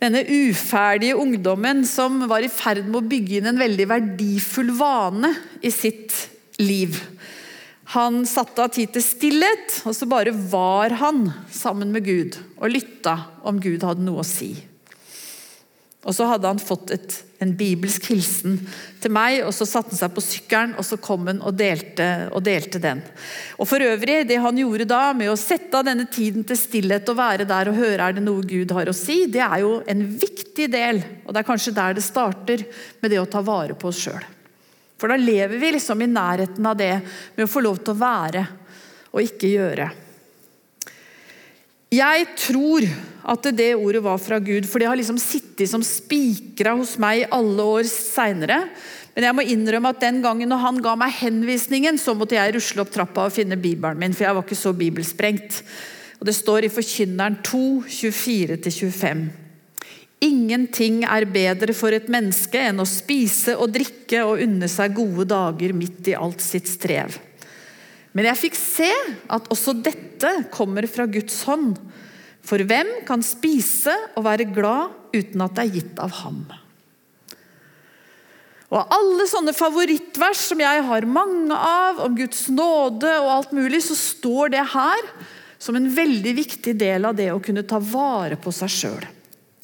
Denne 0.00 0.22
uferdige 0.24 1.16
ungdommen 1.16 1.84
som 1.88 2.22
var 2.28 2.44
i 2.44 2.52
ferd 2.52 2.86
med 2.86 3.02
å 3.02 3.08
bygge 3.08 3.40
inn 3.40 3.50
en 3.50 3.60
veldig 3.60 3.86
verdifull 3.88 4.72
vane 4.76 5.34
i 5.60 5.72
sitt 5.72 6.14
liv. 6.60 6.96
Han 7.96 8.22
satte 8.28 8.62
av 8.64 8.72
tid 8.72 8.92
til 8.94 9.02
stillhet, 9.02 9.80
og 9.84 9.96
så 9.96 10.06
bare 10.08 10.32
var 10.32 10.94
han 11.00 11.26
sammen 11.52 11.90
med 11.92 12.06
Gud 12.06 12.38
og 12.60 12.70
lytta 12.70 13.16
om 13.44 13.60
Gud 13.60 13.82
hadde 13.84 14.04
noe 14.06 14.22
å 14.22 14.26
si. 14.26 14.54
Og 16.08 16.14
så 16.16 16.24
hadde 16.24 16.48
han 16.48 16.60
fått 16.62 16.94
et, 16.94 17.14
en 17.44 17.50
bibelsk 17.56 18.06
hilsen 18.08 18.54
til 19.02 19.12
meg, 19.12 19.42
og 19.44 19.52
så 19.52 19.66
satte 19.68 19.92
han 19.92 19.98
seg 19.98 20.14
på 20.16 20.22
sykkelen 20.24 20.72
og 20.80 20.86
så 20.88 20.96
kom 21.02 21.28
han 21.28 21.42
og 21.44 21.58
delte, 21.60 22.06
og 22.32 22.40
delte 22.46 22.80
den. 22.80 23.02
Og 23.60 23.68
for 23.68 23.84
øvrig, 23.84 24.22
Det 24.28 24.38
han 24.40 24.56
gjorde 24.56 24.88
da 24.88 25.12
med 25.12 25.28
å 25.28 25.36
sette 25.36 25.76
av 25.76 25.84
denne 25.84 26.08
tiden 26.08 26.46
til 26.48 26.56
stillhet 26.56 27.08
og 27.12 27.20
være 27.20 27.44
der 27.44 27.68
og 27.68 27.76
høre 27.76 28.08
er 28.08 28.16
det 28.16 28.24
noe 28.24 28.40
Gud 28.48 28.72
har 28.72 28.88
å 28.88 28.96
si, 28.96 29.26
det 29.28 29.44
er 29.44 29.60
jo 29.60 29.82
en 29.86 30.06
viktig 30.08 30.70
del. 30.72 31.04
Og 31.26 31.34
det 31.34 31.42
er 31.42 31.50
kanskje 31.52 31.76
der 31.76 31.96
det 31.96 32.06
starter, 32.06 32.64
med 33.00 33.12
det 33.12 33.20
å 33.20 33.28
ta 33.28 33.44
vare 33.44 33.76
på 33.76 33.92
oss 33.92 34.00
sjøl. 34.06 34.24
For 35.00 35.08
da 35.08 35.20
lever 35.20 35.56
vi 35.60 35.76
liksom 35.76 36.00
i 36.00 36.08
nærheten 36.08 36.64
av 36.66 36.76
det 36.76 36.94
med 37.36 37.44
å 37.44 37.50
få 37.50 37.60
lov 37.64 37.80
til 37.84 37.92
å 37.92 38.00
være 38.00 38.46
og 39.10 39.20
ikke 39.24 39.52
gjøre. 39.52 39.92
Jeg 41.90 42.26
tror 42.38 42.84
at 43.30 43.46
det 43.58 43.72
ordet 43.74 44.00
var 44.04 44.18
fra 44.22 44.38
Gud, 44.38 44.66
for 44.70 44.78
det 44.78 44.86
har 44.86 44.98
liksom 44.98 45.18
sittet 45.18 45.66
som 45.66 45.82
spikra 45.82 46.76
hos 46.78 46.92
meg 47.02 47.24
alle 47.34 47.64
år 47.66 47.88
seinere. 47.90 48.60
Men 49.16 49.26
jeg 49.26 49.34
må 49.34 49.42
innrømme 49.42 49.90
at 49.90 50.02
den 50.04 50.20
gangen 50.22 50.52
når 50.52 50.62
han 50.62 50.78
ga 50.84 50.92
meg 50.98 51.16
henvisningen, 51.18 51.98
så 51.98 52.14
måtte 52.14 52.38
jeg 52.38 52.54
rusle 52.54 52.84
opp 52.84 52.92
trappa 52.94 53.24
og 53.26 53.34
finne 53.34 53.58
bibelen 53.58 53.98
min, 53.98 54.14
for 54.14 54.28
jeg 54.28 54.38
var 54.38 54.46
ikke 54.46 54.58
så 54.60 54.72
bibelsprengt. 54.76 55.64
Og 56.20 56.28
Det 56.30 56.36
står 56.36 56.68
i 56.68 56.72
Forkynneren 56.72 57.40
2, 57.42 57.62
24-25. 57.90 59.24
Ingenting 60.22 61.02
er 61.08 61.26
bedre 61.26 61.74
for 61.74 61.96
et 61.96 62.06
menneske 62.12 62.60
enn 62.70 62.82
å 62.82 62.86
spise 62.86 63.56
og 63.56 63.72
drikke 63.74 64.22
og 64.28 64.44
unne 64.44 64.68
seg 64.70 64.94
gode 64.94 65.26
dager 65.32 65.74
midt 65.74 66.12
i 66.12 66.14
alt 66.14 66.44
sitt 66.44 66.70
strev. 66.70 67.18
Men 68.16 68.26
jeg 68.30 68.40
fikk 68.44 68.56
se 68.58 68.90
at 69.30 69.50
også 69.52 69.76
dette 69.84 70.32
kommer 70.54 70.86
fra 70.90 71.06
Guds 71.10 71.42
hånd. 71.46 71.76
For 72.46 72.62
hvem 72.66 73.02
kan 73.06 73.22
spise 73.24 73.94
og 74.16 74.24
være 74.26 74.48
glad 74.50 74.96
uten 75.14 75.44
at 75.44 75.54
det 75.56 75.66
er 75.66 75.76
gitt 75.76 76.02
av 76.02 76.14
ham? 76.22 76.40
Og 78.70 78.94
alle 78.94 79.26
sånne 79.26 79.54
favorittvers 79.54 80.42
som 80.52 80.60
jeg 80.62 80.82
har 80.86 81.06
mange 81.10 81.54
av, 81.54 82.02
om 82.06 82.14
Guds 82.18 82.44
nåde 82.54 83.10
og 83.18 83.30
alt 83.34 83.54
mulig, 83.54 83.82
så 83.82 83.96
står 83.98 84.52
det 84.54 84.66
her 84.74 85.08
som 85.60 85.76
en 85.76 85.88
veldig 85.92 86.34
viktig 86.38 86.76
del 86.78 87.08
av 87.08 87.16
det 87.18 87.32
å 87.34 87.40
kunne 87.42 87.66
ta 87.68 87.80
vare 87.82 88.38
på 88.40 88.52
seg 88.54 88.70
sjøl. 88.72 89.08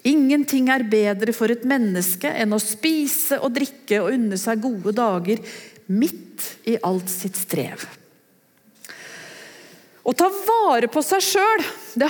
Ingenting 0.07 0.69
er 0.71 0.85
bedre 0.87 1.33
for 1.35 1.51
et 1.51 1.65
menneske 1.67 2.31
enn 2.31 2.55
å 2.55 2.63
spise 2.63 3.41
og 3.41 3.55
drikke 3.57 4.03
og 4.03 4.13
unne 4.15 4.39
seg 4.39 4.63
gode 4.63 4.93
dager 4.95 5.41
midt 5.87 6.45
i 6.69 6.77
alt 6.85 7.11
sitt 7.11 7.39
strev. 7.39 7.87
Å 10.07 10.13
ta 10.15 10.29
vare 10.31 10.87
på 10.87 11.03
seg 11.03 11.25
sjøl 11.25 11.65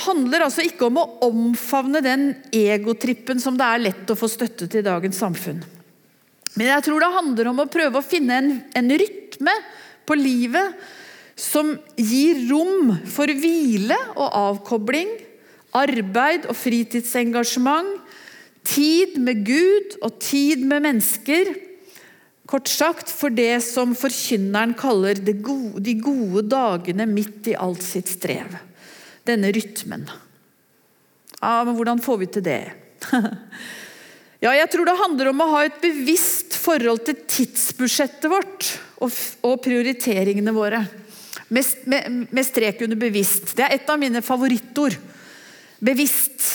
handler 0.05 0.45
altså 0.45 0.67
ikke 0.67 0.91
om 0.91 0.99
å 1.01 1.07
omfavne 1.31 2.03
den 2.05 2.29
egotrippen 2.53 3.41
som 3.41 3.57
det 3.57 3.65
er 3.65 3.85
lett 3.87 4.13
å 4.13 4.19
få 4.19 4.29
støtte 4.29 4.69
til 4.69 4.83
i 4.83 4.87
dagens 4.87 5.21
samfunn. 5.23 5.63
Men 6.57 6.71
jeg 6.75 6.85
tror 6.85 7.01
det 7.01 7.15
handler 7.15 7.51
om 7.51 7.63
å 7.65 7.71
prøve 7.73 8.01
å 8.01 8.05
finne 8.05 8.37
en, 8.37 8.51
en 8.77 8.93
rytme 9.01 9.55
på 10.09 10.17
livet 10.19 10.77
som 11.37 11.75
gir 11.97 12.47
rom 12.51 12.95
for 13.13 13.33
hvile 13.33 13.97
og 14.17 14.29
avkobling, 14.29 15.09
arbeid 15.77 16.49
og 16.51 16.57
fritidsengasjement, 16.57 17.97
tid 18.67 19.17
med 19.23 19.45
Gud 19.47 19.99
og 20.03 20.19
tid 20.21 20.65
med 20.65 20.85
mennesker 20.85 21.53
Kort 22.47 22.69
sagt 22.71 23.11
for 23.11 23.35
det 23.35 23.59
som 23.67 23.95
forkynneren 23.99 24.77
kaller 24.79 25.19
de 25.19 25.35
gode, 25.43 25.83
de 25.83 25.97
gode 25.99 26.45
dagene 26.47 27.09
midt 27.11 27.49
i 27.51 27.57
alt 27.59 27.83
sitt 27.83 28.11
strev. 28.13 28.55
Denne 29.27 29.51
rytmen. 29.55 30.07
Ja, 31.41 31.65
men 31.67 31.75
hvordan 31.75 32.03
får 32.03 32.21
vi 32.21 32.29
til 32.37 32.45
det? 32.47 32.61
ja, 34.45 34.53
jeg 34.55 34.71
tror 34.71 34.87
det 34.87 35.01
handler 35.01 35.33
om 35.33 35.43
å 35.43 35.49
ha 35.57 35.65
et 35.67 35.81
bevisst 35.83 36.55
forhold 36.61 37.03
til 37.09 37.19
tidsbudsjettet 37.27 38.31
vårt 38.31 38.71
og, 39.03 39.11
og 39.43 39.59
prioriteringene 39.67 40.55
våre. 40.55 40.85
Med, 41.51 41.67
med, 41.91 42.23
med 42.31 42.47
strek 42.47 42.81
under 42.87 42.99
bevisst. 42.99 43.57
Det 43.59 43.67
er 43.67 43.75
et 43.75 43.91
av 43.91 43.99
mine 43.99 44.23
favorittord. 44.23 44.95
Bevisst. 45.83 46.47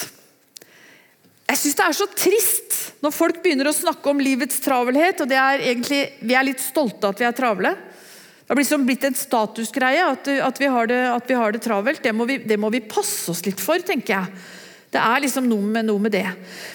Jeg 1.51 1.59
syns 1.59 1.77
det 1.77 1.85
er 1.85 1.99
så 1.99 2.07
trist 2.15 2.70
når 3.01 3.13
folk 3.15 3.41
begynner 3.41 3.69
å 3.69 3.73
snakke 3.75 4.11
om 4.11 4.21
livets 4.21 4.59
travelhet, 4.61 5.23
og 5.23 5.29
det 5.29 5.39
er 5.41 5.63
egentlig, 5.65 6.01
vi 6.21 6.35
er 6.37 6.45
litt 6.45 6.61
stolte 6.61 7.09
at 7.09 7.21
vi 7.21 7.25
er 7.25 7.35
travle. 7.37 7.73
Det 7.73 8.53
har 8.53 8.59
liksom 8.59 8.85
blitt 8.85 9.05
en 9.07 9.15
statusgreie 9.17 10.03
at, 10.05 10.27
at, 10.27 10.57
vi 10.59 10.67
det, 10.91 10.99
at, 11.09 11.29
vi 11.29 11.37
har 11.39 11.53
det, 11.55 11.61
travelt. 11.63 12.03
Det 12.03 12.11
må, 12.13 12.27
vi, 12.29 12.37
det 12.45 12.57
må, 12.59 12.69
vi, 12.69 12.83
passe 12.83 13.31
oss 13.31 13.45
litt 13.45 13.61
for, 13.63 13.79
tenker 13.79 14.13
jeg. 14.13 14.41
Det 14.91 14.99
er 14.99 15.23
liksom 15.23 15.47
noe 15.47 15.63
med, 15.63 15.87
noe 15.87 16.03
med 16.03 16.11
det. 16.11 16.27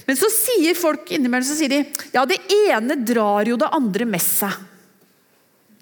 Men 0.07 0.17
så 0.17 0.31
sier 0.33 0.79
folk 0.79 1.13
innimellom 1.13 1.47
så 1.47 1.59
sier 1.59 1.71
de, 1.71 1.83
ja, 2.15 2.25
det 2.25 2.41
ene 2.73 2.97
drar 2.97 3.47
jo 3.47 3.59
det 3.61 3.69
andre 3.77 4.09
med 4.09 4.25
seg. 4.25 4.57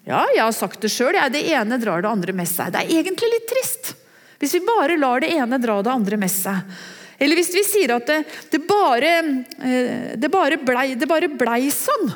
Ja, 0.05 0.25
jeg 0.35 0.43
har 0.43 0.53
sagt 0.53 0.83
det 0.83 0.91
sjøl. 0.93 1.15
Det 1.33 1.41
ene 1.55 1.79
drar 1.81 2.03
det 2.03 2.11
andre 2.11 2.35
med 2.37 2.49
seg. 2.51 2.75
Det 2.75 2.83
er 2.83 2.99
egentlig 2.99 3.31
litt 3.31 3.47
trist. 3.49 3.95
Hvis 4.37 4.53
vi 4.59 4.65
bare 4.67 4.99
lar 4.99 5.23
det 5.23 5.31
ene 5.33 5.57
dra 5.63 5.79
det 5.81 5.95
andre 5.95 6.19
med 6.21 6.29
seg. 6.29 6.59
Eller 7.19 7.39
hvis 7.39 7.53
vi 7.55 7.63
sier 7.63 7.95
at 7.95 8.07
det, 8.09 8.21
det 8.51 8.61
bare, 8.67 9.11
eh, 9.63 10.15
det 10.19 10.31
bare, 10.31 10.59
blei, 10.59 10.93
det 10.99 11.07
bare 11.09 11.29
blei 11.31 11.69
sånn. 11.73 12.09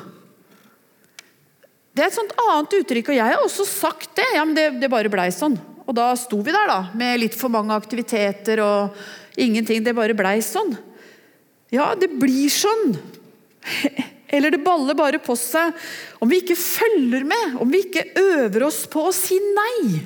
Det 1.90 2.04
er 2.04 2.10
et 2.10 2.16
sånt 2.16 2.36
annet 2.38 2.76
uttrykk, 2.80 3.10
og 3.10 3.18
jeg 3.18 3.32
har 3.32 3.42
også 3.44 3.66
sagt 3.66 4.12
det. 4.18 4.28
Ja, 4.36 4.44
men 4.46 4.54
det, 4.56 4.68
det 4.82 4.92
bare 4.92 5.10
blei 5.12 5.28
sånn. 5.34 5.56
Og 5.86 5.96
da 5.96 6.12
sto 6.18 6.38
vi 6.44 6.54
der, 6.54 6.68
da, 6.70 6.80
med 6.94 7.18
litt 7.22 7.36
for 7.38 7.52
mange 7.52 7.74
aktiviteter 7.74 8.62
og 8.62 9.00
ingenting. 9.40 9.82
Det 9.84 9.96
bare 9.96 10.16
blei 10.16 10.38
sånn. 10.44 10.76
Ja, 11.74 11.92
det 11.98 12.12
blir 12.20 12.50
sånn. 12.52 12.94
Eller 14.30 14.54
det 14.54 14.62
baller 14.62 14.94
bare 14.94 15.18
på 15.18 15.34
seg 15.38 15.74
om 16.22 16.30
vi 16.30 16.38
ikke 16.44 16.54
følger 16.58 17.24
med, 17.26 17.56
om 17.58 17.70
vi 17.72 17.82
ikke 17.82 18.06
øver 18.20 18.68
oss 18.68 18.84
på 18.90 19.08
å 19.08 19.14
si 19.14 19.40
nei. 19.56 20.04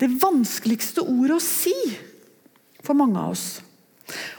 Det 0.00 0.08
vanskeligste 0.22 1.04
ordet 1.04 1.36
å 1.36 1.44
si 1.44 1.74
for 2.86 2.98
mange 2.98 3.18
av 3.20 3.34
oss. 3.34 3.46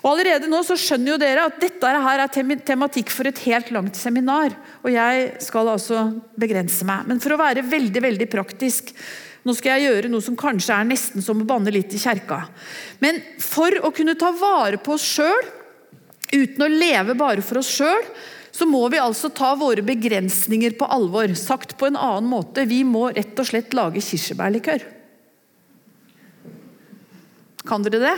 Og 0.02 0.14
Allerede 0.14 0.48
nå 0.48 0.62
så 0.64 0.78
skjønner 0.80 1.14
jo 1.14 1.20
dere 1.20 1.48
at 1.50 1.60
dette 1.60 1.94
her 2.06 2.24
er 2.24 2.60
tematikk 2.66 3.12
for 3.12 3.28
et 3.28 3.42
helt 3.44 3.72
langt 3.76 4.00
seminar. 4.00 4.56
Og 4.86 4.94
jeg 4.94 5.30
skal 5.44 5.74
altså 5.74 6.08
begrense 6.40 6.88
meg. 6.88 7.08
Men 7.10 7.20
for 7.24 7.36
å 7.36 7.42
være 7.42 7.66
veldig 7.68 8.04
veldig 8.10 8.30
praktisk 8.32 8.94
Nå 9.48 9.54
skal 9.56 9.78
jeg 9.78 9.88
gjøre 9.88 10.10
noe 10.12 10.20
som 10.20 10.36
kanskje 10.36 10.76
er 10.76 10.88
nesten 10.90 11.24
som 11.24 11.40
å 11.40 11.46
banne 11.48 11.72
litt 11.72 11.94
i 11.96 12.00
kjerka. 12.02 12.42
Men 13.00 13.22
for 13.40 13.72
å 13.80 13.94
kunne 13.96 14.18
ta 14.20 14.34
vare 14.36 14.76
på 14.84 14.98
oss 14.98 15.06
sjøl, 15.08 15.46
uten 16.34 16.66
å 16.66 16.68
leve 16.68 17.16
bare 17.16 17.46
for 17.46 17.62
oss 17.62 17.70
sjøl, 17.78 18.10
så 18.52 18.68
må 18.68 18.82
vi 18.92 19.00
altså 19.00 19.30
ta 19.32 19.54
våre 19.56 19.86
begrensninger 19.88 20.76
på 20.76 20.90
alvor. 20.92 21.32
Sagt 21.40 21.78
på 21.80 21.88
en 21.88 21.96
annen 21.96 22.28
måte, 22.28 22.66
vi 22.68 22.82
må 22.84 23.06
rett 23.16 23.40
og 23.40 23.48
slett 23.48 23.78
lage 23.78 24.04
kirsebærlikør. 24.04 24.84
Kan 27.72 27.88
dere 27.88 28.04
det? 28.04 28.18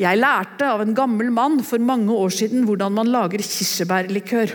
Jeg 0.00 0.18
lærte 0.18 0.66
av 0.66 0.82
en 0.82 0.94
gammel 0.96 1.30
mann 1.34 1.60
for 1.66 1.82
mange 1.82 2.14
år 2.14 2.32
siden 2.34 2.64
hvordan 2.66 2.96
man 2.96 3.12
lager 3.14 3.42
kirsebærlikør. 3.44 4.54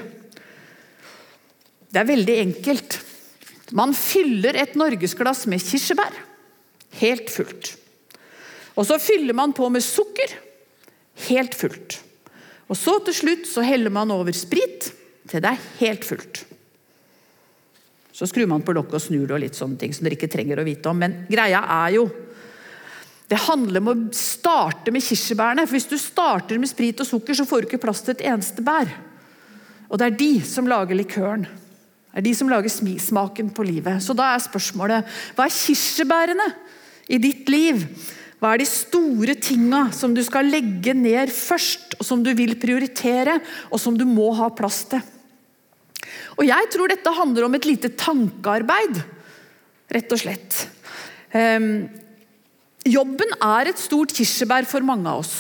Det 1.90 2.02
er 2.02 2.10
veldig 2.10 2.36
enkelt. 2.44 3.00
Man 3.78 3.94
fyller 3.96 4.58
et 4.60 4.76
norgesglass 4.80 5.46
med 5.50 5.64
kirsebær. 5.64 6.14
Helt 7.00 7.32
fullt. 7.32 7.74
Og 8.76 8.88
så 8.88 9.00
fyller 9.02 9.36
man 9.38 9.54
på 9.56 9.70
med 9.72 9.84
sukker. 9.86 10.36
Helt 11.30 11.56
fullt. 11.56 12.00
Og 12.70 12.78
så 12.78 13.00
til 13.06 13.16
slutt 13.18 13.50
så 13.50 13.64
heller 13.66 13.94
man 13.94 14.12
over 14.14 14.36
sprit 14.36 14.92
til 15.30 15.44
det 15.44 15.52
er 15.52 15.68
helt 15.80 16.06
fullt. 16.06 16.44
Så 18.14 18.28
skrur 18.28 18.50
man 18.52 18.64
på 18.66 18.74
lokket 18.76 18.98
og 18.98 19.04
snur 19.04 19.28
det 19.28 19.36
og 19.38 19.42
litt 19.46 19.58
sånne 19.58 19.80
ting 19.80 19.94
som 19.96 20.06
dere 20.06 20.18
ikke 20.18 20.32
trenger 20.32 20.60
å 20.60 20.68
vite 20.68 20.92
om. 20.92 20.98
Men 21.00 21.22
greia 21.32 21.62
er 21.86 21.94
jo 21.96 22.08
det 23.30 23.38
handler 23.46 23.84
om 23.84 23.92
å 23.92 23.98
starte 24.16 24.92
med 24.94 25.06
kirsebærene. 25.06 25.68
for 25.68 25.78
Hvis 25.78 25.90
du 25.90 25.98
starter 26.02 26.58
med 26.58 26.70
sprit 26.70 27.00
og 27.00 27.06
sukker, 27.06 27.38
så 27.38 27.46
får 27.46 27.62
du 27.62 27.68
ikke 27.70 27.84
plass 27.84 28.02
til 28.02 28.16
et 28.16 28.26
eneste 28.26 28.64
bær. 28.66 28.90
Og 29.90 30.00
det 30.02 30.08
er 30.08 30.18
de 30.18 30.32
som 30.46 30.70
lager 30.70 30.98
likøren. 30.98 31.46
Det 31.46 32.24
er 32.24 32.26
de 32.26 32.34
som 32.34 32.50
lager 32.50 32.74
smaken 32.74 33.52
på 33.54 33.66
livet. 33.68 34.02
Så 34.02 34.16
da 34.18 34.32
er 34.34 34.42
spørsmålet 34.42 35.20
hva 35.38 35.46
er 35.46 35.54
kirsebærene 35.54 36.48
i 37.10 37.22
ditt 37.22 37.50
liv? 37.54 37.86
Hva 38.42 38.56
er 38.56 38.64
de 38.64 38.70
store 38.72 39.36
tinga 39.38 39.90
som 39.94 40.16
du 40.16 40.24
skal 40.26 40.50
legge 40.50 40.96
ned 40.98 41.30
først, 41.30 42.00
og 42.00 42.08
som 42.08 42.24
du 42.24 42.32
vil 42.34 42.56
prioritere, 42.58 43.38
og 43.70 43.82
som 43.84 43.98
du 44.00 44.08
må 44.10 44.32
ha 44.40 44.50
plass 44.50 44.86
til? 44.90 45.06
Og 46.40 46.48
Jeg 46.48 46.70
tror 46.74 46.90
dette 46.90 47.14
handler 47.14 47.46
om 47.46 47.56
et 47.58 47.68
lite 47.68 47.92
tankearbeid, 48.00 49.02
rett 49.92 50.14
og 50.16 50.22
slett. 50.22 50.64
Um, 51.36 51.90
Jobben 52.88 53.34
er 53.44 53.70
et 53.70 53.80
stort 53.80 54.14
kirsebær 54.16 54.68
for 54.70 54.86
mange 54.86 55.10
av 55.10 55.24
oss. 55.24 55.34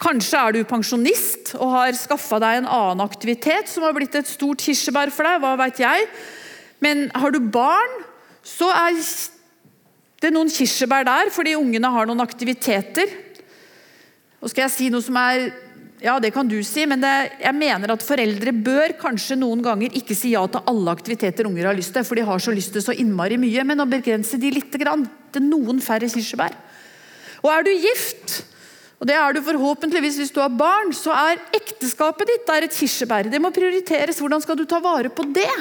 Kanskje 0.00 0.38
er 0.38 0.54
du 0.54 0.60
pensjonist 0.68 1.54
og 1.58 1.72
har 1.74 1.96
skaffa 1.98 2.38
deg 2.42 2.60
en 2.60 2.68
annen 2.70 3.02
aktivitet 3.04 3.68
som 3.68 3.84
har 3.84 3.96
blitt 3.96 4.14
et 4.16 4.28
stort 4.28 4.62
kirsebær 4.62 5.10
for 5.12 5.26
deg. 5.26 5.40
hva 5.42 5.56
vet 5.60 5.80
jeg. 5.82 6.06
Men 6.80 7.10
har 7.14 7.32
du 7.34 7.40
barn, 7.40 7.96
så 8.44 8.70
er 8.72 8.96
det 10.20 10.30
noen 10.32 10.52
kirsebær 10.52 11.04
der 11.08 11.32
fordi 11.34 11.56
ungene 11.58 11.90
har 11.92 12.08
noen 12.08 12.22
aktiviteter. 12.24 13.10
Og 14.40 14.52
skal 14.52 14.66
jeg 14.66 14.76
si 14.76 14.88
noe 14.92 15.04
som 15.04 15.18
er 15.20 15.50
ja, 16.00 16.14
det 16.20 16.30
kan 16.32 16.48
du 16.48 16.56
si, 16.64 16.86
men 16.88 17.02
det, 17.02 17.12
jeg 17.42 17.56
mener 17.56 17.92
at 17.92 18.04
foreldre 18.04 18.54
bør 18.56 18.94
kanskje 19.00 19.36
noen 19.36 19.60
ganger 19.64 19.96
ikke 19.98 20.16
si 20.16 20.32
ja 20.32 20.46
til 20.48 20.64
alle 20.70 20.94
aktiviteter 20.96 21.48
unger 21.48 21.68
har 21.68 21.76
lyst 21.76 21.92
til, 21.92 22.06
for 22.08 22.16
de 22.16 22.24
har 22.24 22.40
så 22.40 22.54
lyst 22.56 22.72
til 22.72 22.84
så 22.84 22.94
innmari 22.96 23.36
mye, 23.40 23.64
men 23.68 23.84
å 23.84 23.88
begrense 23.88 24.40
de 24.40 24.52
litt 24.54 24.78
grann, 24.80 25.04
til 25.30 25.44
noen 25.44 25.82
færre 25.84 26.08
kirsebær. 26.10 26.56
Og 27.44 27.50
er 27.52 27.66
du 27.66 27.70
gift, 27.84 28.40
og 29.00 29.08
det 29.08 29.16
er 29.16 29.36
du 29.36 29.40
forhåpentligvis 29.44 30.18
hvis 30.20 30.32
du 30.36 30.40
har 30.42 30.52
barn, 30.52 30.90
så 30.96 31.12
er 31.16 31.40
ekteskapet 31.56 32.28
ditt 32.28 32.50
er 32.52 32.66
et 32.66 32.74
kirsebær. 32.76 33.30
Det 33.32 33.40
må 33.40 33.52
prioriteres. 33.54 34.20
Hvordan 34.20 34.42
skal 34.44 34.58
du 34.60 34.66
ta 34.68 34.80
vare 34.84 35.08
på 35.08 35.24
det? 35.32 35.52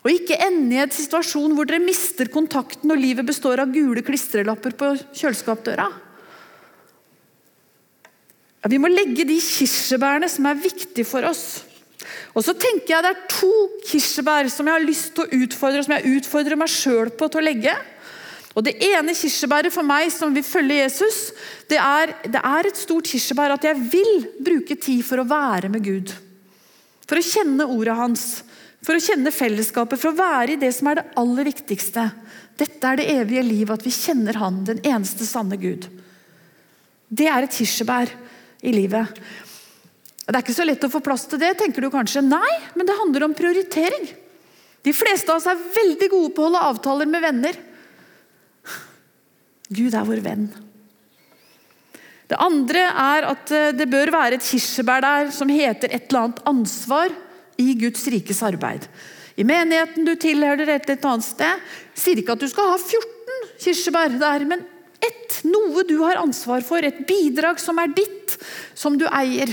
Og 0.00 0.10
ikke 0.14 0.38
ende 0.40 0.74
i 0.74 0.80
en 0.82 0.94
situasjon 0.94 1.52
hvor 1.54 1.68
dere 1.68 1.82
mister 1.84 2.30
kontakten 2.32 2.90
og 2.90 2.98
livet 2.98 3.28
består 3.28 3.62
av 3.62 3.70
gule 3.74 4.02
klistrelapper 4.02 4.74
på 4.78 4.94
kjøleskapdøra. 5.12 5.90
Vi 8.68 8.78
må 8.80 8.90
legge 8.92 9.24
de 9.24 9.38
kirsebærene 9.40 10.28
som 10.28 10.48
er 10.50 10.58
viktige 10.60 11.08
for 11.08 11.24
oss. 11.24 11.62
Og 12.34 12.44
så 12.44 12.54
tenker 12.56 12.94
jeg 12.94 13.04
Det 13.04 13.12
er 13.14 13.22
to 13.32 13.54
kirsebær 13.88 14.50
som 14.52 14.68
jeg 14.68 14.76
har 14.76 14.84
lyst 14.84 15.14
til 15.16 15.24
å 15.24 15.40
utfordre, 15.44 15.84
som 15.84 15.96
jeg 15.96 16.18
utfordrer 16.20 16.60
meg 16.60 16.72
sjøl 16.72 17.12
på 17.16 17.28
til 17.28 17.40
å 17.40 17.46
legge. 17.46 17.74
Og 18.54 18.64
Det 18.66 18.76
ene 18.90 19.14
kirsebæret 19.16 19.72
for 19.72 19.86
meg 19.86 20.10
som 20.12 20.34
vil 20.34 20.44
følge 20.44 20.82
Jesus, 20.82 21.30
det 21.70 21.78
er, 21.78 22.12
det 22.26 22.40
er 22.42 22.66
et 22.66 22.76
stort 22.76 23.08
kirsebær 23.08 23.54
at 23.54 23.64
jeg 23.64 23.78
vil 23.92 24.26
bruke 24.42 24.76
tid 24.76 25.04
for 25.06 25.22
å 25.22 25.28
være 25.28 25.70
med 25.72 25.84
Gud. 25.86 26.12
For 27.06 27.18
å 27.18 27.24
kjenne 27.24 27.68
ordet 27.70 27.96
hans, 27.96 28.24
for 28.84 28.96
å 28.96 29.02
kjenne 29.02 29.32
fellesskapet, 29.34 30.00
for 30.00 30.10
å 30.10 30.18
være 30.18 30.54
i 30.54 30.60
det 30.60 30.72
som 30.74 30.90
er 30.90 31.00
det 31.00 31.06
aller 31.20 31.48
viktigste. 31.48 32.08
Dette 32.60 32.90
er 32.90 33.00
det 33.00 33.08
evige 33.14 33.46
liv, 33.46 33.70
at 33.72 33.86
vi 33.86 33.92
kjenner 33.94 34.36
Han, 34.42 34.64
den 34.68 34.82
eneste 34.84 35.24
sanne 35.28 35.56
Gud. 35.60 35.86
Det 37.08 37.26
er 37.30 37.46
et 37.46 37.56
kirsebær 37.56 38.12
i 38.60 38.72
livet. 38.74 39.20
Det 40.30 40.36
er 40.36 40.44
ikke 40.44 40.54
så 40.54 40.66
lett 40.66 40.84
å 40.86 40.92
få 40.92 41.02
plass 41.02 41.26
til 41.30 41.40
det, 41.42 41.56
tenker 41.58 41.82
du 41.82 41.90
kanskje. 41.90 42.22
Nei, 42.22 42.56
men 42.76 42.86
det 42.86 42.98
handler 42.98 43.26
om 43.26 43.36
prioritering. 43.36 44.06
De 44.86 44.92
fleste 44.96 45.32
av 45.32 45.40
oss 45.40 45.48
er 45.50 45.68
veldig 45.74 46.08
gode 46.12 46.32
på 46.36 46.44
å 46.44 46.48
holde 46.48 46.64
avtaler 46.70 47.10
med 47.10 47.24
venner. 47.24 47.58
Gud 49.70 49.94
er 49.94 50.06
vår 50.06 50.22
venn. 50.24 50.48
Det 52.30 52.38
andre 52.38 52.84
er 52.86 53.26
at 53.26 53.50
eh, 53.54 53.72
det 53.74 53.88
bør 53.90 54.12
være 54.14 54.38
et 54.38 54.46
kirsebær 54.46 55.02
der 55.02 55.32
som 55.34 55.50
heter 55.50 55.90
et 55.90 56.06
eller 56.06 56.28
annet 56.28 56.44
ansvar 56.46 57.14
i 57.58 57.74
Guds 57.78 58.06
rikes 58.12 58.42
arbeid. 58.46 58.86
I 59.34 59.46
menigheten 59.46 60.06
du 60.06 60.14
tilhører 60.14 60.68
et 60.68 60.86
eller 60.86 61.10
annet 61.10 61.26
sted, 61.26 61.64
sier 61.98 62.20
ikke 62.20 62.36
at 62.36 62.42
du 62.42 62.46
skal 62.50 62.70
ha 62.70 62.78
14 62.78 63.50
kirsebær 63.64 64.14
der, 64.20 64.46
men 64.46 64.62
ett, 65.00 65.40
noe 65.48 65.84
du 65.88 65.96
har 66.02 66.20
ansvar 66.20 66.64
for, 66.66 66.84
et 66.84 67.02
bidrag 67.08 67.60
som 67.62 67.78
er 67.80 67.92
ditt, 67.96 68.36
som 68.74 68.98
du 69.00 69.06
eier. 69.08 69.52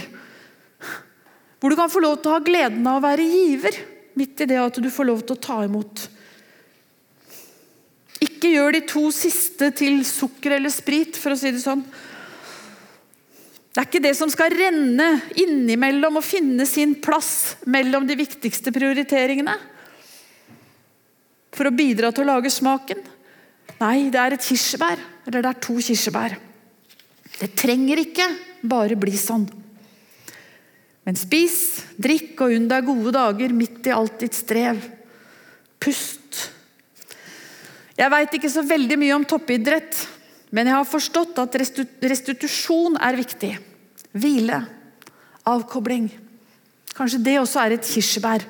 Hvor 1.58 1.74
du 1.74 1.78
kan 1.80 1.92
få 1.92 2.04
lov 2.04 2.20
til 2.20 2.32
å 2.32 2.38
ha 2.38 2.44
gleden 2.44 2.86
av 2.88 3.00
å 3.00 3.06
være 3.08 3.26
giver, 3.26 3.80
midt 4.18 4.44
i 4.44 4.50
det 4.50 4.60
at 4.62 4.78
du 4.82 4.90
får 4.94 5.10
lov 5.10 5.24
til 5.24 5.38
å 5.38 5.44
ta 5.48 5.62
imot. 5.66 6.08
Ikke 8.26 8.50
gjør 8.50 8.78
de 8.78 8.84
to 8.90 9.08
siste 9.14 9.72
til 9.78 10.02
sukker 10.06 10.58
eller 10.58 10.74
sprit, 10.74 11.18
for 11.18 11.34
å 11.34 11.40
si 11.40 11.54
det 11.54 11.62
sånn. 11.64 11.84
Det 13.78 13.84
er 13.84 13.90
ikke 13.92 14.02
det 14.08 14.16
som 14.18 14.30
skal 14.34 14.54
renne 14.58 15.08
innimellom 15.38 16.18
og 16.18 16.26
finne 16.26 16.66
sin 16.66 16.96
plass 16.98 17.60
mellom 17.70 18.08
de 18.10 18.16
viktigste 18.18 18.74
prioriteringene. 18.74 19.54
For 21.54 21.70
å 21.70 21.76
bidra 21.78 22.10
til 22.10 22.26
å 22.26 22.32
lage 22.32 22.50
smaken. 22.54 23.04
Nei, 23.78 24.10
det 24.14 24.20
er 24.22 24.36
et 24.36 24.44
kirsebær. 24.48 25.02
Eller 25.28 25.44
det 25.44 25.52
er 25.52 25.62
to 25.62 25.78
kirsebær. 25.84 26.38
Det 27.38 27.54
trenger 27.60 28.02
ikke 28.02 28.28
bare 28.68 28.98
bli 29.00 29.14
sånn. 29.20 29.46
Men 31.08 31.16
spis, 31.16 31.86
drikk 31.96 32.42
og 32.44 32.54
unn 32.56 32.68
deg 32.68 32.88
gode 32.88 33.14
dager 33.16 33.54
midt 33.56 33.88
i 33.88 33.94
alt 33.96 34.18
ditt 34.24 34.36
strev. 34.36 34.82
Pust. 35.80 36.42
Jeg 37.98 38.12
veit 38.14 38.34
ikke 38.36 38.52
så 38.52 38.64
veldig 38.68 38.98
mye 39.00 39.16
om 39.16 39.26
toppidrett, 39.26 40.02
men 40.52 40.68
jeg 40.68 40.76
har 40.76 40.88
forstått 40.90 41.40
at 41.42 41.56
restitusjon 41.58 42.98
er 43.00 43.18
viktig. 43.20 43.54
Hvile. 44.18 44.62
Avkobling. 45.48 46.10
Kanskje 46.98 47.24
det 47.24 47.38
også 47.40 47.62
er 47.64 47.78
et 47.78 47.88
kirsebær. 47.88 48.44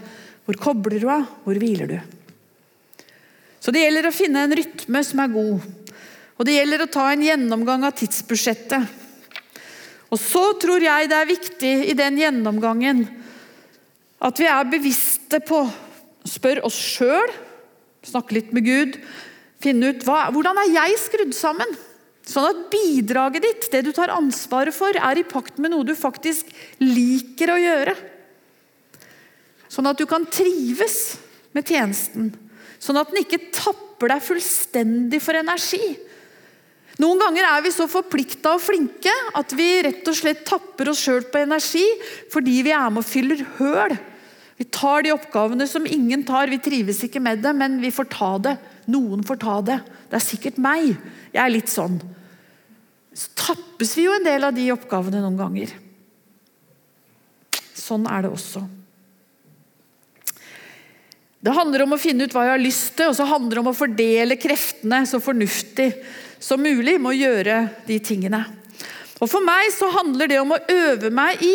Hvor 0.47 0.57
kobler 0.61 1.01
du 1.03 1.09
av? 1.11 1.27
Hvor 1.43 1.59
hviler 1.59 1.91
du? 1.91 2.16
Så 3.59 3.73
det 3.73 3.83
gjelder 3.83 4.09
å 4.09 4.15
finne 4.15 4.45
en 4.45 4.55
rytme 4.57 5.01
som 5.05 5.21
er 5.23 5.33
god. 5.33 5.65
Og 6.37 6.45
det 6.45 6.59
gjelder 6.59 6.83
å 6.83 6.91
ta 6.93 7.07
en 7.11 7.25
gjennomgang 7.25 7.85
av 7.87 7.95
tidsbudsjettet. 7.97 9.05
Og 10.07 10.19
så 10.21 10.43
tror 10.61 10.83
jeg 10.83 11.09
det 11.09 11.17
er 11.17 11.29
viktig 11.29 11.73
i 11.91 11.95
den 11.97 12.19
gjennomgangen 12.21 13.03
at 14.23 14.39
vi 14.39 14.47
er 14.49 14.69
bevisste 14.71 15.41
på 15.45 15.65
Spør 16.27 16.59
oss 16.67 16.75
sjøl, 16.75 17.29
snakke 18.03 18.35
litt 18.35 18.49
med 18.51 18.65
Gud, 18.65 18.97
finne 19.63 19.93
ut 19.93 20.01
hva, 20.03 20.25
hvordan 20.35 20.57
er 20.59 20.73
jeg 20.73 20.97
skrudd 20.99 21.31
sammen. 21.37 21.69
Sånn 22.27 22.49
at 22.49 22.65
bidraget 22.67 23.45
ditt, 23.45 23.67
det 23.71 23.85
du 23.87 23.93
tar 23.95 24.11
ansvaret 24.11 24.75
for, 24.75 24.91
er 24.91 25.21
i 25.21 25.23
pakt 25.23 25.61
med 25.63 25.71
noe 25.71 25.87
du 25.87 25.93
faktisk 25.95 26.49
liker 26.83 27.53
å 27.53 27.61
gjøre. 27.61 27.93
Sånn 29.71 29.87
at 29.87 29.99
du 29.99 30.03
kan 30.09 30.27
trives 30.27 31.15
med 31.55 31.71
tjenesten. 31.71 32.33
Sånn 32.79 32.99
at 32.99 33.09
den 33.11 33.23
ikke 33.23 33.49
tapper 33.55 34.13
deg 34.13 34.23
fullstendig 34.25 35.21
for 35.23 35.37
energi. 35.39 35.95
Noen 37.01 37.21
ganger 37.21 37.45
er 37.45 37.63
vi 37.65 37.71
så 37.73 37.85
forplikta 37.89 38.55
og 38.57 38.63
flinke 38.63 39.13
at 39.37 39.53
vi 39.57 39.67
rett 39.85 40.07
og 40.09 40.17
slett 40.17 40.45
tapper 40.47 40.89
oss 40.89 41.03
sjøl 41.05 41.27
på 41.29 41.43
energi 41.43 41.85
fordi 42.33 42.63
vi 42.65 42.73
er 42.73 42.89
med 42.89 43.03
og 43.03 43.09
fyller 43.09 43.43
høl. 43.59 43.93
Vi 44.57 44.65
tar 44.73 45.05
de 45.05 45.13
oppgavene 45.13 45.67
som 45.69 45.85
ingen 45.85 46.23
tar. 46.25 46.49
Vi 46.49 46.57
trives 46.57 47.03
ikke 47.05 47.21
med 47.21 47.43
det, 47.45 47.53
men 47.53 47.77
vi 47.83 47.93
får 47.93 48.09
ta 48.09 48.31
det. 48.41 48.55
Noen 48.89 49.21
får 49.25 49.37
ta 49.43 49.59
det. 49.61 49.75
Det 50.09 50.17
er 50.17 50.25
sikkert 50.25 50.57
meg. 50.61 50.95
Jeg 51.29 51.41
er 51.43 51.53
litt 51.53 51.69
sånn. 51.69 51.99
Så 53.13 53.29
tappes 53.37 53.93
vi 53.97 54.07
jo 54.07 54.15
en 54.15 54.25
del 54.25 54.47
av 54.47 54.57
de 54.57 54.65
oppgavene 54.73 55.21
noen 55.21 55.37
ganger. 55.37 55.75
Sånn 57.77 58.09
er 58.09 58.25
det 58.25 58.33
også. 58.33 58.63
Det 61.47 61.53
handler 61.55 61.85
om 61.85 61.93
å 61.95 61.99
finne 61.99 62.25
ut 62.27 62.33
hva 62.35 62.41
jeg 62.43 62.51
har 62.57 62.59
lyst 62.59 62.89
til, 62.97 63.07
og 63.07 63.15
så 63.15 63.23
handler 63.23 63.55
det 63.55 63.61
om 63.61 63.69
å 63.71 63.77
fordele 63.77 64.35
kreftene 64.35 64.97
så 65.07 65.21
fornuftig 65.23 65.85
som 66.43 66.59
mulig 66.59 66.97
med 66.99 67.13
å 67.13 67.15
gjøre 67.15 67.59
de 67.87 67.99
tingene. 68.03 68.41
Og 69.23 69.29
For 69.31 69.39
meg 69.47 69.69
så 69.71 69.87
handler 69.93 70.27
det 70.27 70.41
om 70.41 70.51
å 70.51 70.57
øve 70.59 71.07
meg 71.07 71.39
i 71.47 71.53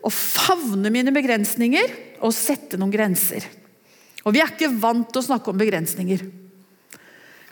å 0.00 0.08
favne 0.08 0.88
mine 0.88 1.12
begrensninger 1.12 1.92
og 2.24 2.32
sette 2.32 2.80
noen 2.80 2.94
grenser. 2.94 3.44
Og 4.24 4.32
Vi 4.32 4.40
er 4.40 4.54
ikke 4.54 4.70
vant 4.80 5.12
til 5.12 5.20
å 5.20 5.26
snakke 5.26 5.52
om 5.52 5.60
begrensninger. 5.60 6.24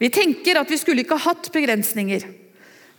Vi 0.01 0.13
tenker 0.17 0.63
at 0.63 0.73
vi 0.73 0.81
skulle 0.81 1.05
ikke 1.05 1.21
hatt 1.27 1.53
begrensninger. 1.53 2.25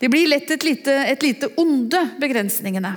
De 0.05 0.11
blir 0.13 0.29
lett 0.29 0.53
et 0.53 0.69
lite, 0.69 0.99
et 1.09 1.25
lite 1.25 1.49
onde, 1.57 2.03
begrensningene. 2.21 2.93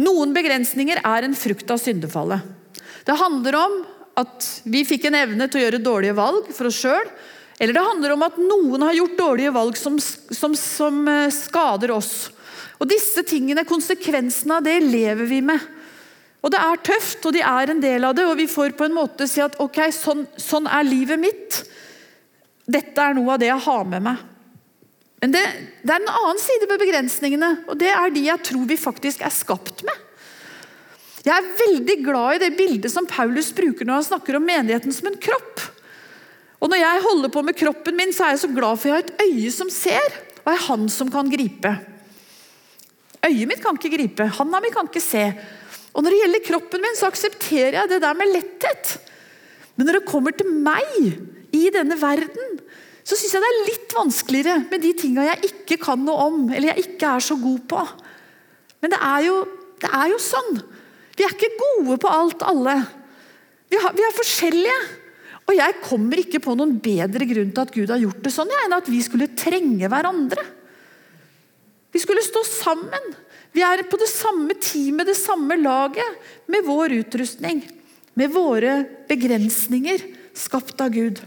Noen 0.00 0.32
begrensninger 0.32 1.04
er 1.04 1.28
en 1.28 1.36
frukt 1.36 1.68
av 1.76 1.84
syndefallet. 1.84 2.48
Det 3.04 3.20
handler 3.20 3.60
om 3.60 3.78
at 4.18 4.48
vi 4.66 4.84
fikk 4.86 5.08
en 5.08 5.18
evne 5.20 5.46
til 5.48 5.60
å 5.60 5.64
gjøre 5.66 5.82
dårlige 5.84 6.16
valg 6.18 6.50
for 6.54 6.70
oss 6.70 6.80
sjøl. 6.82 7.10
Eller 7.58 7.74
det 7.74 7.84
handler 7.86 8.14
om 8.14 8.24
at 8.26 8.38
noen 8.38 8.84
har 8.86 8.96
gjort 8.96 9.18
dårlige 9.18 9.54
valg 9.54 9.78
som, 9.78 9.98
som, 9.98 10.54
som 10.58 11.00
eh, 11.10 11.30
skader 11.34 11.94
oss. 11.94 12.28
Og 12.78 12.86
disse 12.90 13.24
tingene, 13.26 13.66
Konsekvensene 13.66 14.60
av 14.60 14.66
det 14.66 14.78
lever 14.84 15.26
vi 15.26 15.40
med. 15.42 15.64
Og 16.38 16.52
Det 16.54 16.60
er 16.62 16.82
tøft, 16.86 17.24
og 17.26 17.34
de 17.34 17.42
er 17.42 17.72
en 17.72 17.82
del 17.82 18.06
av 18.06 18.14
det. 18.14 18.26
og 18.28 18.38
Vi 18.38 18.46
får 18.50 18.76
på 18.78 18.86
en 18.86 18.94
måte 18.94 19.26
si 19.30 19.42
at 19.42 19.58
ok, 19.58 19.80
sånn, 19.94 20.24
sånn 20.38 20.70
er 20.70 20.86
livet 20.86 21.18
mitt. 21.18 21.62
Dette 22.68 23.02
er 23.02 23.16
noe 23.18 23.34
av 23.34 23.42
det 23.42 23.50
jeg 23.50 23.66
har 23.66 23.88
med 23.90 24.06
meg. 24.06 24.26
Men 25.18 25.34
det, 25.34 25.42
det 25.82 25.90
er 25.90 25.98
en 25.98 26.12
annen 26.14 26.38
side 26.38 26.68
ved 26.70 26.78
begrensningene, 26.78 27.48
og 27.66 27.80
det 27.80 27.90
er 27.90 28.12
de 28.14 28.22
jeg 28.28 28.44
tror 28.46 28.68
vi 28.70 28.76
faktisk 28.78 29.24
er 29.26 29.34
skapt 29.34 29.82
med. 29.86 30.04
Jeg 31.28 31.34
er 31.36 31.56
veldig 31.58 31.96
glad 32.06 32.36
i 32.36 32.40
det 32.46 32.54
bildet 32.56 32.92
som 32.92 33.06
Paulus 33.08 33.50
bruker 33.52 33.84
når 33.84 34.00
han 34.00 34.06
snakker 34.06 34.38
om 34.38 34.46
menigheten 34.48 34.94
som 34.94 35.10
en 35.10 35.18
kropp. 35.20 35.60
Og 36.58 36.72
Når 36.72 36.80
jeg 36.80 37.04
holder 37.04 37.30
på 37.30 37.42
med 37.46 37.58
kroppen 37.58 37.98
min, 37.98 38.12
så 38.14 38.24
er 38.24 38.34
jeg 38.34 38.42
så 38.46 38.50
glad 38.50 38.80
for 38.80 38.88
jeg 38.88 38.96
har 38.96 39.04
et 39.04 39.20
øye 39.28 39.50
som 39.54 39.68
ser, 39.70 40.16
og 40.42 40.50
er 40.50 40.64
han 40.64 40.88
som 40.90 41.10
kan 41.12 41.28
gripe. 41.30 41.70
Øyet 43.28 43.50
mitt 43.50 43.60
kan 43.62 43.76
ikke 43.76 43.92
gripe, 43.92 44.26
handa 44.38 44.60
mi 44.62 44.72
kan 44.74 44.88
ikke 44.88 45.02
se. 45.04 45.26
Og 45.92 46.02
Når 46.02 46.14
det 46.14 46.22
gjelder 46.22 46.46
kroppen 46.48 46.82
min, 46.82 46.96
så 46.96 47.10
aksepterer 47.10 47.76
jeg 47.76 47.90
det 47.92 48.00
der 48.02 48.16
med 48.18 48.32
letthet. 48.32 48.96
Men 49.76 49.86
når 49.86 49.98
det 49.98 50.08
kommer 50.08 50.34
til 50.34 50.50
meg 50.50 50.88
i 51.54 51.68
denne 51.74 51.98
verden, 52.00 52.58
så 53.06 53.16
syns 53.16 53.36
jeg 53.36 53.44
det 53.44 53.50
er 53.52 53.68
litt 53.68 53.94
vanskeligere 53.96 54.56
med 54.70 54.82
de 54.82 54.92
tinga 54.98 55.28
jeg 55.30 55.52
ikke 55.52 55.78
kan 55.84 56.02
noe 56.04 56.26
om, 56.26 56.40
eller 56.50 56.72
jeg 56.72 56.88
ikke 56.88 57.12
er 57.14 57.24
så 57.24 57.38
god 57.38 57.62
på. 57.70 57.84
Men 58.82 58.94
det 58.94 58.98
er, 58.98 59.22
jo, 59.28 59.38
det 59.82 59.92
er 59.94 60.10
jo 60.12 60.18
sånn. 60.22 60.58
Vi 61.18 61.26
er 61.26 61.34
ikke 61.34 61.56
gode 61.58 61.98
på 61.98 62.10
alt, 62.14 62.44
alle. 62.46 62.76
Vi, 63.68 63.78
har, 63.82 63.94
vi 63.96 64.04
er 64.06 64.16
forskjellige. 64.16 64.80
Og 65.48 65.56
jeg 65.56 65.78
kommer 65.80 66.20
ikke 66.20 66.42
på 66.44 66.54
noen 66.58 66.76
bedre 66.84 67.26
grunn 67.26 67.50
til 67.54 67.64
at 67.64 67.72
Gud 67.74 67.90
har 67.90 68.02
gjort 68.02 68.20
det 68.24 68.32
sånn, 68.34 68.52
enn 68.64 68.76
at 68.76 68.90
vi 68.90 69.00
skulle 69.02 69.30
trenge 69.38 69.88
hverandre. 69.88 70.44
Vi 71.90 72.02
skulle 72.02 72.22
stå 72.22 72.44
sammen. 72.46 73.14
Vi 73.56 73.64
er 73.64 73.82
på 73.88 73.98
det 73.98 74.10
samme 74.12 74.54
teamet, 74.60 75.08
det 75.08 75.16
samme 75.18 75.56
laget, 75.58 76.20
med 76.52 76.66
vår 76.68 76.98
utrustning. 77.00 77.64
Med 78.18 78.30
våre 78.34 78.82
begrensninger 79.08 80.04
skapt 80.38 80.78
av 80.84 80.92
Gud. 80.94 81.22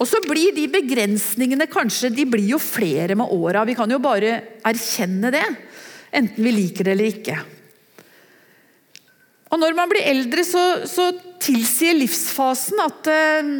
Og 0.00 0.06
så 0.08 0.20
blir 0.24 0.54
de 0.56 0.66
begrensningene 0.70 1.66
kanskje 1.70 2.12
de 2.14 2.26
blir 2.28 2.52
jo 2.52 2.60
flere 2.62 3.16
med 3.18 3.32
åra. 3.32 3.64
Vi 3.68 3.76
kan 3.78 3.90
jo 3.90 4.00
bare 4.02 4.36
erkjenne 4.66 5.32
det, 5.34 5.46
enten 6.14 6.44
vi 6.44 6.54
liker 6.54 6.86
det 6.86 6.94
eller 6.94 7.10
ikke. 7.10 7.38
Og 9.50 9.58
Når 9.58 9.74
man 9.74 9.90
blir 9.90 10.06
eldre, 10.06 10.44
så, 10.46 10.62
så 10.86 11.10
tilsier 11.42 11.96
livsfasen 11.98 12.82
at 12.84 13.08
uh, 13.10 13.54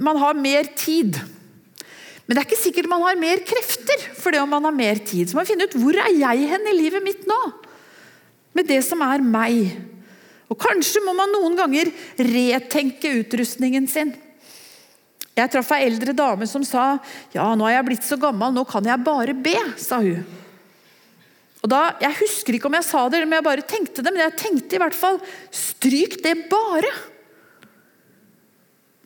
man 0.00 0.20
har 0.20 0.38
mer 0.38 0.70
tid. 0.78 1.18
Men 2.26 2.34
det 2.34 2.40
er 2.40 2.48
ikke 2.48 2.58
sikkert 2.58 2.90
man 2.90 3.04
har 3.04 3.18
mer 3.20 3.42
krefter 3.46 4.08
for 4.18 4.34
det 4.34 4.40
om 4.42 4.50
man 4.50 4.64
har 4.66 4.74
mer 4.74 4.98
tid. 4.98 5.28
Så 5.28 5.36
man 5.36 5.44
må 5.44 5.50
finne 5.50 5.68
ut 5.68 5.76
hvor 5.78 5.98
er 6.00 6.14
jeg 6.16 6.48
hen 6.50 6.70
i 6.72 6.78
livet 6.78 7.04
mitt 7.04 7.28
nå? 7.28 7.40
Med 8.56 8.66
det 8.66 8.80
som 8.86 9.04
er 9.04 9.22
meg. 9.22 9.76
Og 10.50 10.58
Kanskje 10.58 11.02
må 11.04 11.14
man 11.14 11.30
noen 11.34 11.58
ganger 11.58 11.90
retenke 12.22 13.12
utrustningen 13.20 13.86
sin. 13.90 14.14
Jeg 15.36 15.52
traff 15.52 15.70
ei 15.76 15.84
eldre 15.84 16.14
dame 16.16 16.48
som 16.48 16.62
sa 16.64 16.94
ja, 17.34 17.50
nå 17.52 17.66
er 17.68 17.76
jeg 17.76 17.86
blitt 17.90 18.06
så 18.06 18.16
gammel, 18.16 18.54
nå 18.56 18.64
kan 18.64 18.86
jeg 18.88 19.04
bare 19.04 19.34
be. 19.36 19.58
sa 19.76 20.00
hun. 20.00 20.24
Og 21.66 21.72
da, 21.72 21.96
Jeg 21.98 22.14
husker 22.20 22.54
ikke 22.54 22.70
om 22.70 22.78
jeg 22.78 22.86
sa 22.86 23.08
det, 23.10 23.18
eller 23.18 23.26
om 23.26 23.34
jeg 23.34 23.46
bare 23.48 23.66
tenkte 23.66 24.04
det, 24.04 24.12
men 24.14 24.22
jeg 24.22 24.38
tenkte 24.38 24.78
i 24.78 24.80
hvert 24.84 24.94
fall 24.94 25.18
stryk 25.50 26.20
det 26.22 26.36
bare. 26.46 26.92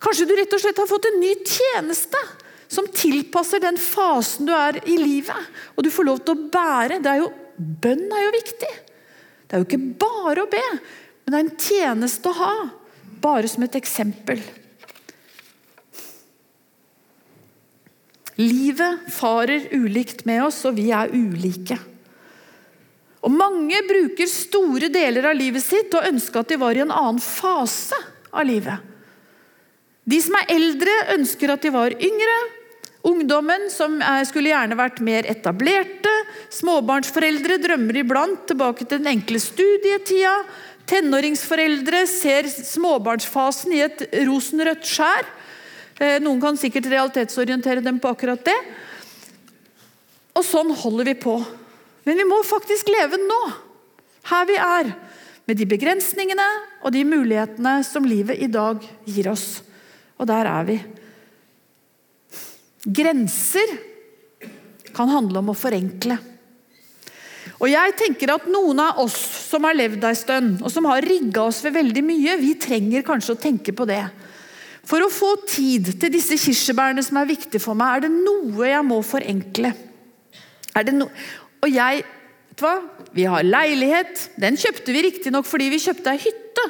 Kanskje 0.01 0.27
du 0.29 0.35
rett 0.37 0.53
og 0.53 0.61
slett 0.61 0.81
har 0.81 0.89
fått 0.89 1.09
en 1.09 1.19
ny 1.21 1.33
tjeneste 1.41 2.21
som 2.71 2.85
tilpasser 2.93 3.63
den 3.65 3.81
fasen 3.81 4.45
du 4.45 4.53
er 4.53 4.77
i 4.85 4.99
livet. 5.01 5.49
Og 5.73 5.85
du 5.85 5.89
får 5.93 6.07
lov 6.07 6.21
til 6.21 6.37
å 6.37 6.49
bære. 6.53 7.01
Er 7.01 7.23
jo, 7.23 7.31
bønn 7.57 8.05
er 8.07 8.27
jo 8.27 8.37
viktig. 8.37 8.71
Det 9.49 9.57
er 9.57 9.63
jo 9.63 9.67
ikke 9.67 9.83
bare 10.05 10.45
å 10.45 10.49
be, 10.53 10.65
men 11.25 11.33
det 11.33 11.39
er 11.39 11.45
en 11.47 11.61
tjeneste 11.65 12.29
å 12.29 12.37
ha. 12.37 12.55
Bare 13.21 13.49
som 13.49 13.65
et 13.65 13.77
eksempel. 13.77 14.39
Livet 18.37 19.09
farer 19.11 19.67
ulikt 19.73 20.27
med 20.29 20.45
oss, 20.45 20.61
og 20.69 20.77
vi 20.77 20.91
er 20.95 21.11
ulike. 21.13 21.77
Og 23.21 23.33
Mange 23.33 23.83
bruker 23.85 24.29
store 24.29 24.89
deler 24.93 25.27
av 25.29 25.37
livet 25.37 25.63
sitt 25.63 25.93
og 25.97 26.07
ønsker 26.07 26.41
at 26.41 26.53
de 26.53 26.57
var 26.61 26.77
i 26.77 26.81
en 26.83 26.93
annen 26.93 27.21
fase 27.21 27.97
av 28.31 28.47
livet. 28.47 28.87
De 30.09 30.17
som 30.23 30.33
er 30.39 30.49
eldre, 30.55 30.95
ønsker 31.13 31.53
at 31.53 31.61
de 31.61 31.71
var 31.73 31.93
yngre. 31.93 32.37
Ungdommen, 33.05 33.67
som 33.73 33.99
skulle 34.29 34.51
gjerne 34.51 34.77
vært 34.77 34.99
mer 35.05 35.29
etablerte. 35.29 36.11
Småbarnsforeldre 36.53 37.57
drømmer 37.61 38.01
iblant 38.01 38.43
tilbake 38.49 38.85
til 38.85 39.01
den 39.01 39.13
enkle 39.13 39.41
studietida. 39.41 40.33
Tenåringsforeldre 40.89 42.03
ser 42.09 42.49
småbarnsfasen 42.49 43.77
i 43.77 43.83
et 43.85 44.05
rosenrødt 44.27 44.85
skjær. 44.89 45.29
Eh, 46.01 46.17
noen 46.23 46.41
kan 46.41 46.57
sikkert 46.57 46.89
realitetsorientere 46.89 47.83
dem 47.85 48.01
på 48.01 48.09
akkurat 48.09 48.41
det. 48.45 48.57
Og 50.33 50.45
sånn 50.45 50.73
holder 50.81 51.11
vi 51.11 51.17
på. 51.21 51.35
Men 52.07 52.17
vi 52.17 52.25
må 52.27 52.41
faktisk 52.45 52.89
leve 52.89 53.19
nå, 53.21 53.41
her 54.31 54.47
vi 54.49 54.57
er. 54.57 54.93
Med 55.49 55.57
de 55.57 55.65
begrensningene 55.67 56.47
og 56.85 56.93
de 56.93 57.01
mulighetene 57.05 57.79
som 57.85 58.05
livet 58.07 58.39
i 58.41 58.49
dag 58.51 58.81
gir 59.09 59.31
oss. 59.31 59.61
Og 60.21 60.27
der 60.29 60.47
er 60.47 60.67
vi. 60.67 60.77
Grenser 62.85 63.73
kan 64.95 65.09
handle 65.11 65.41
om 65.41 65.51
å 65.51 65.57
forenkle. 65.57 66.17
Og 67.61 67.69
jeg 67.69 67.93
tenker 67.97 68.33
at 68.33 68.47
Noen 68.49 68.79
av 68.81 69.01
oss 69.03 69.17
som 69.51 69.65
har 69.67 69.77
levd 69.77 70.05
ei 70.07 70.15
stund, 70.17 70.61
og 70.65 70.71
som 70.73 70.87
har 70.89 71.05
rigga 71.05 71.43
oss 71.45 71.61
for 71.61 71.73
veldig 71.73 72.03
mye, 72.05 72.37
vi 72.41 72.55
trenger 72.61 73.05
kanskje 73.05 73.35
å 73.35 73.41
tenke 73.41 73.75
på 73.77 73.85
det. 73.89 74.01
For 74.87 75.03
å 75.03 75.11
få 75.13 75.35
tid 75.45 75.91
til 76.01 76.13
disse 76.13 76.37
kirsebærene 76.41 77.03
som 77.05 77.19
er 77.21 77.29
viktige 77.29 77.61
for 77.61 77.77
meg, 77.77 77.99
er 77.99 78.07
det 78.07 78.13
noe 78.15 78.69
jeg 78.71 78.87
må 78.87 79.01
forenkle. 79.05 79.73
No 80.95 81.09
og 81.61 81.69
jeg 81.69 82.01
vet 82.01 82.59
du 82.59 82.65
hva? 82.65 82.75
Vi 83.15 83.25
har 83.25 83.43
leilighet. 83.43 84.29
Den 84.39 84.57
kjøpte 84.59 84.93
vi 84.93 85.05
riktignok 85.07 85.47
fordi 85.47 85.69
vi 85.71 85.79
kjøpte 85.81 86.13
ei 86.13 86.21
hytte. 86.21 86.65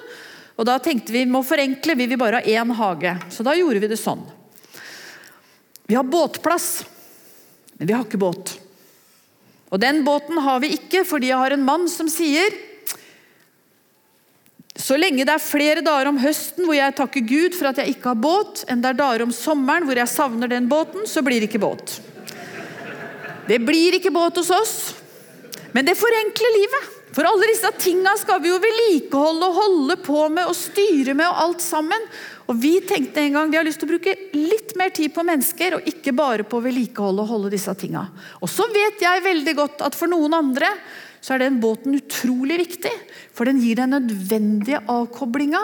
Og 0.60 0.68
Da 0.68 0.78
tenkte 0.80 1.14
vi 1.14 1.26
må 1.26 1.42
forenkle, 1.44 1.96
vi 1.98 2.08
vil 2.08 2.20
bare 2.22 2.42
ha 2.42 2.46
én 2.46 2.74
hage. 2.78 3.16
Så 3.34 3.44
da 3.44 3.56
gjorde 3.58 3.82
vi 3.82 3.90
det 3.90 4.00
sånn. 4.00 4.22
Vi 5.88 5.96
har 5.98 6.08
båtplass, 6.08 6.84
men 7.78 7.88
vi 7.88 7.94
har 7.94 8.06
ikke 8.06 8.22
båt. 8.22 8.58
Og 9.72 9.80
Den 9.80 10.04
båten 10.04 10.38
har 10.38 10.60
vi 10.60 10.76
ikke 10.76 11.06
fordi 11.08 11.32
jeg 11.32 11.40
har 11.40 11.56
en 11.56 11.66
mann 11.66 11.88
som 11.90 12.10
sier 12.12 12.52
så 14.82 14.96
lenge 14.98 15.26
det 15.28 15.34
er 15.34 15.44
flere 15.44 15.82
dager 15.84 16.08
om 16.10 16.18
høsten 16.18 16.66
hvor 16.66 16.76
jeg 16.78 16.96
takker 16.96 17.26
Gud 17.28 17.58
for 17.58 17.70
at 17.70 17.82
jeg 17.82 17.94
ikke 17.94 18.14
har 18.14 18.22
båt, 18.24 18.64
enn 18.72 18.82
det 18.82 18.94
er 18.94 19.02
dager 19.02 19.26
om 19.26 19.34
sommeren 19.36 19.86
hvor 19.86 20.00
jeg 20.00 20.10
savner 20.10 20.50
den 20.50 20.70
båten, 20.72 21.04
så 21.06 21.22
blir 21.26 21.42
det 21.42 21.52
ikke 21.52 21.62
båt. 21.62 22.00
Det 23.48 23.60
blir 23.66 23.98
ikke 23.98 24.14
båt 24.14 24.38
hos 24.38 24.52
oss, 24.54 24.76
men 25.72 25.88
det 25.88 25.98
forenkler 26.00 26.60
livet. 26.60 26.98
For 27.12 27.28
alle 27.28 27.50
disse 27.50 27.68
tinga 27.76 28.14
skal 28.20 28.40
vi 28.40 28.48
jo 28.48 28.60
vedlikeholde 28.64 29.48
og 29.50 29.58
holde 29.58 29.98
på 30.00 30.20
med 30.32 30.48
og 30.48 30.56
styre 30.56 31.16
med 31.18 31.28
og 31.28 31.42
alt 31.44 31.64
sammen. 31.64 32.06
Og 32.48 32.56
Vi 32.62 32.78
tenkte 32.88 33.20
en 33.24 33.36
gang 33.36 33.52
vi 33.52 33.60
har 33.60 33.68
lyst 33.68 33.82
til 33.82 33.90
å 33.90 33.92
bruke 33.92 34.16
litt 34.36 34.74
mer 34.80 34.94
tid 34.96 35.12
på 35.16 35.26
mennesker 35.28 35.76
og 35.78 35.88
ikke 35.88 36.16
bare 36.16 36.46
på 36.48 36.60
å 36.60 36.64
vedlikeholde 36.64 37.24
og 37.24 37.32
holde 37.34 37.52
disse 37.52 37.74
tinga. 37.80 38.06
Og 38.40 38.52
så 38.52 38.68
vet 38.72 39.04
jeg 39.04 39.26
veldig 39.28 39.56
godt 39.60 39.84
at 39.88 39.96
for 39.96 40.12
noen 40.12 40.36
andre 40.40 40.72
så 41.22 41.36
er 41.36 41.44
den 41.44 41.60
båten 41.62 42.00
utrolig 42.00 42.58
viktig. 42.64 42.94
For 43.36 43.48
den 43.48 43.60
gir 43.62 43.80
den 43.80 43.94
nødvendige 43.94 44.82
avkoblinga 44.90 45.62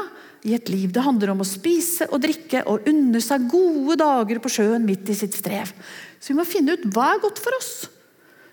i 0.47 0.53
et 0.55 0.69
liv. 0.69 0.91
Det 0.93 1.03
handler 1.03 1.31
om 1.33 1.41
å 1.43 1.47
spise 1.47 2.07
og 2.11 2.21
drikke 2.23 2.61
og 2.69 2.87
unne 2.91 3.23
seg 3.23 3.47
gode 3.51 3.97
dager 3.99 4.43
på 4.43 4.51
sjøen 4.51 4.85
midt 4.87 5.09
i 5.11 5.17
sitt 5.17 5.35
strev. 5.35 5.71
Så 6.27 6.33
vi 6.33 6.41
må 6.41 6.43
finne 6.43 6.73
ut 6.75 6.81
hva 6.91 7.13
er 7.13 7.21
godt 7.23 7.37
for 7.39 7.55
oss. 7.55 7.85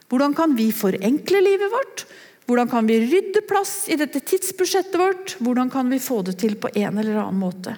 Hvordan 0.06 0.30
kan 0.38 0.52
vi 0.54 0.68
forenkle 0.70 1.40
livet 1.42 1.72
vårt? 1.72 2.04
Hvordan 2.46 2.68
kan 2.70 2.86
vi 2.86 3.00
rydde 3.02 3.40
plass 3.48 3.88
i 3.90 3.96
dette 3.98 4.20
tidsbudsjettet 4.22 4.94
vårt? 5.00 5.32
Hvordan 5.42 5.72
kan 5.74 5.90
vi 5.90 5.98
få 5.98 6.20
det 6.22 6.36
til 6.38 6.54
på 6.54 6.70
en 6.70 7.00
eller 7.02 7.18
annen 7.18 7.40
måte? 7.40 7.74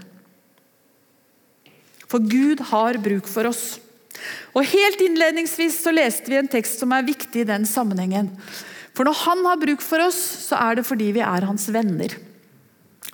For 2.05 2.21
Gud 2.21 2.61
har 2.75 3.01
bruk 3.01 3.25
for 3.31 3.49
oss. 3.49 3.79
Og 4.53 4.69
Helt 4.69 5.01
innledningsvis 5.01 5.79
så 5.81 5.95
leste 5.97 6.29
vi 6.29 6.43
en 6.43 6.53
tekst 6.53 6.85
som 6.85 6.93
er 6.93 7.09
viktig 7.09 7.47
i 7.47 7.49
den 7.49 7.65
sammenhengen. 7.65 8.29
For 8.93 9.09
når 9.09 9.17
han 9.23 9.49
har 9.49 9.63
bruk 9.65 9.81
for 9.85 10.05
oss, 10.05 10.21
så 10.51 10.61
er 10.61 10.77
det 10.77 10.85
fordi 10.89 11.09
vi 11.17 11.25
er 11.25 11.49
hans 11.49 11.71
venner. 11.73 12.13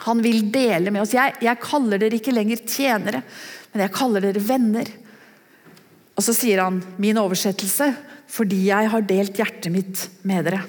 Han 0.02 0.18
vil 0.26 0.50
dele 0.50 0.90
med 0.90 1.04
oss. 1.04 1.14
Jeg, 1.14 1.38
jeg 1.46 1.62
kaller 1.62 2.02
dere 2.02 2.18
ikke 2.18 2.34
lenger 2.34 2.66
tjenere, 2.66 3.22
men 3.70 3.86
jeg 3.86 3.94
kaller 3.94 4.26
dere 4.26 4.42
venner. 4.50 4.90
Og 6.22 6.26
så 6.28 6.36
sier 6.38 6.60
han, 6.62 6.76
min 7.02 7.18
oversettelse, 7.18 7.88
fordi 8.30 8.68
jeg 8.68 8.90
har 8.92 9.02
delt 9.02 9.38
hjertet 9.40 9.72
mitt 9.74 10.02
med 10.22 10.46
dere. 10.46 10.60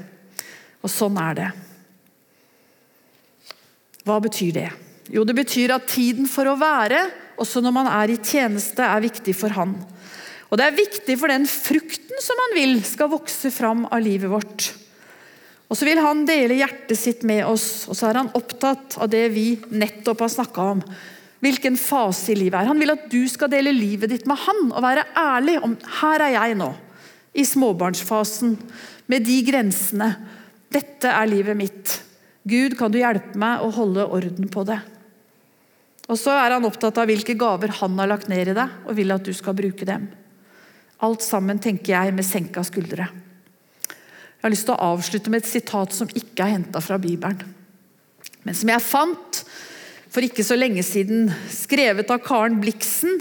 Og 0.82 0.90
sånn 0.90 1.20
er 1.22 1.36
det. 1.38 1.50
Hva 4.02 4.18
betyr 4.24 4.56
det? 4.56 4.72
Jo, 5.14 5.22
det 5.22 5.36
betyr 5.38 5.76
at 5.76 5.86
tiden 5.94 6.26
for 6.26 6.50
å 6.50 6.58
være, 6.58 7.04
også 7.38 7.62
når 7.62 7.76
man 7.76 7.92
er 7.92 8.16
i 8.16 8.18
tjeneste, 8.18 8.82
er 8.82 9.06
viktig 9.06 9.38
for 9.38 9.54
han. 9.54 9.78
Og 10.50 10.58
det 10.58 10.66
er 10.66 10.80
viktig 10.82 11.20
for 11.22 11.30
den 11.30 11.46
frukten 11.46 12.26
som 12.26 12.42
han 12.48 12.58
vil 12.58 12.80
skal 12.90 13.14
vokse 13.14 13.54
fram 13.54 13.86
av 13.94 14.02
livet 14.02 14.34
vårt. 14.34 14.72
Og 15.70 15.78
så 15.78 15.86
vil 15.86 16.02
han 16.02 16.26
dele 16.26 16.58
hjertet 16.64 16.98
sitt 16.98 17.22
med 17.30 17.46
oss, 17.46 17.86
og 17.86 17.94
så 17.94 18.10
er 18.10 18.24
han 18.24 18.34
opptatt 18.42 18.98
av 18.98 19.14
det 19.14 19.28
vi 19.38 19.52
nettopp 19.70 20.26
har 20.26 20.34
snakka 20.34 20.72
om. 20.74 20.88
Hvilken 21.44 21.76
fase 21.80 22.32
i 22.32 22.38
livet 22.40 22.56
er. 22.62 22.70
Han 22.70 22.80
vil 22.80 22.94
at 22.94 23.10
du 23.12 23.22
skal 23.28 23.52
dele 23.52 23.74
livet 23.76 24.12
ditt 24.14 24.28
med 24.30 24.40
han 24.46 24.70
og 24.70 24.84
være 24.86 25.04
ærlig 25.20 25.58
om 25.66 25.76
her 26.00 26.24
er 26.24 26.38
jeg 26.38 26.56
nå. 26.60 26.70
I 27.34 27.44
småbarnsfasen, 27.50 28.56
med 29.12 29.26
de 29.28 29.40
grensene. 29.44 30.08
Dette 30.72 31.10
er 31.12 31.28
livet 31.28 31.58
mitt. 31.60 31.98
Gud, 32.48 32.78
kan 32.80 32.94
du 32.94 33.00
hjelpe 33.02 33.36
meg 33.40 33.64
å 33.64 33.72
holde 33.74 34.06
orden 34.06 34.48
på 34.52 34.64
det? 34.68 34.80
Og 36.12 36.20
så 36.20 36.36
er 36.36 36.56
han 36.56 36.68
opptatt 36.68 37.00
av 37.00 37.08
hvilke 37.08 37.36
gaver 37.40 37.72
han 37.80 38.00
har 38.00 38.10
lagt 38.12 38.30
ned 38.32 38.52
i 38.52 38.56
deg, 38.56 38.80
og 38.88 38.96
vil 38.98 39.16
at 39.16 39.24
du 39.24 39.32
skal 39.36 39.56
bruke 39.58 39.88
dem. 39.88 40.10
Alt 41.04 41.24
sammen, 41.26 41.60
tenker 41.64 41.96
jeg, 41.96 42.16
med 42.16 42.28
senka 42.28 42.64
skuldre. 42.68 43.08
Jeg 43.88 44.44
har 44.44 44.52
lyst 44.52 44.68
til 44.68 44.76
å 44.76 44.92
avslutte 44.94 45.32
med 45.32 45.44
et 45.44 45.50
sitat 45.50 45.96
som 45.96 46.12
ikke 46.12 46.44
er 46.44 46.58
henta 46.58 46.82
fra 46.84 47.00
Bibelen, 47.00 47.56
men 48.44 48.58
som 48.60 48.68
jeg 48.68 48.84
fant 48.84 49.33
for 50.14 50.22
ikke 50.22 50.46
så 50.46 50.58
lenge 50.60 50.84
siden, 50.86 51.32
skrevet 51.50 52.12
av 52.14 52.22
Karen 52.22 52.60
Bliksen 52.62 53.18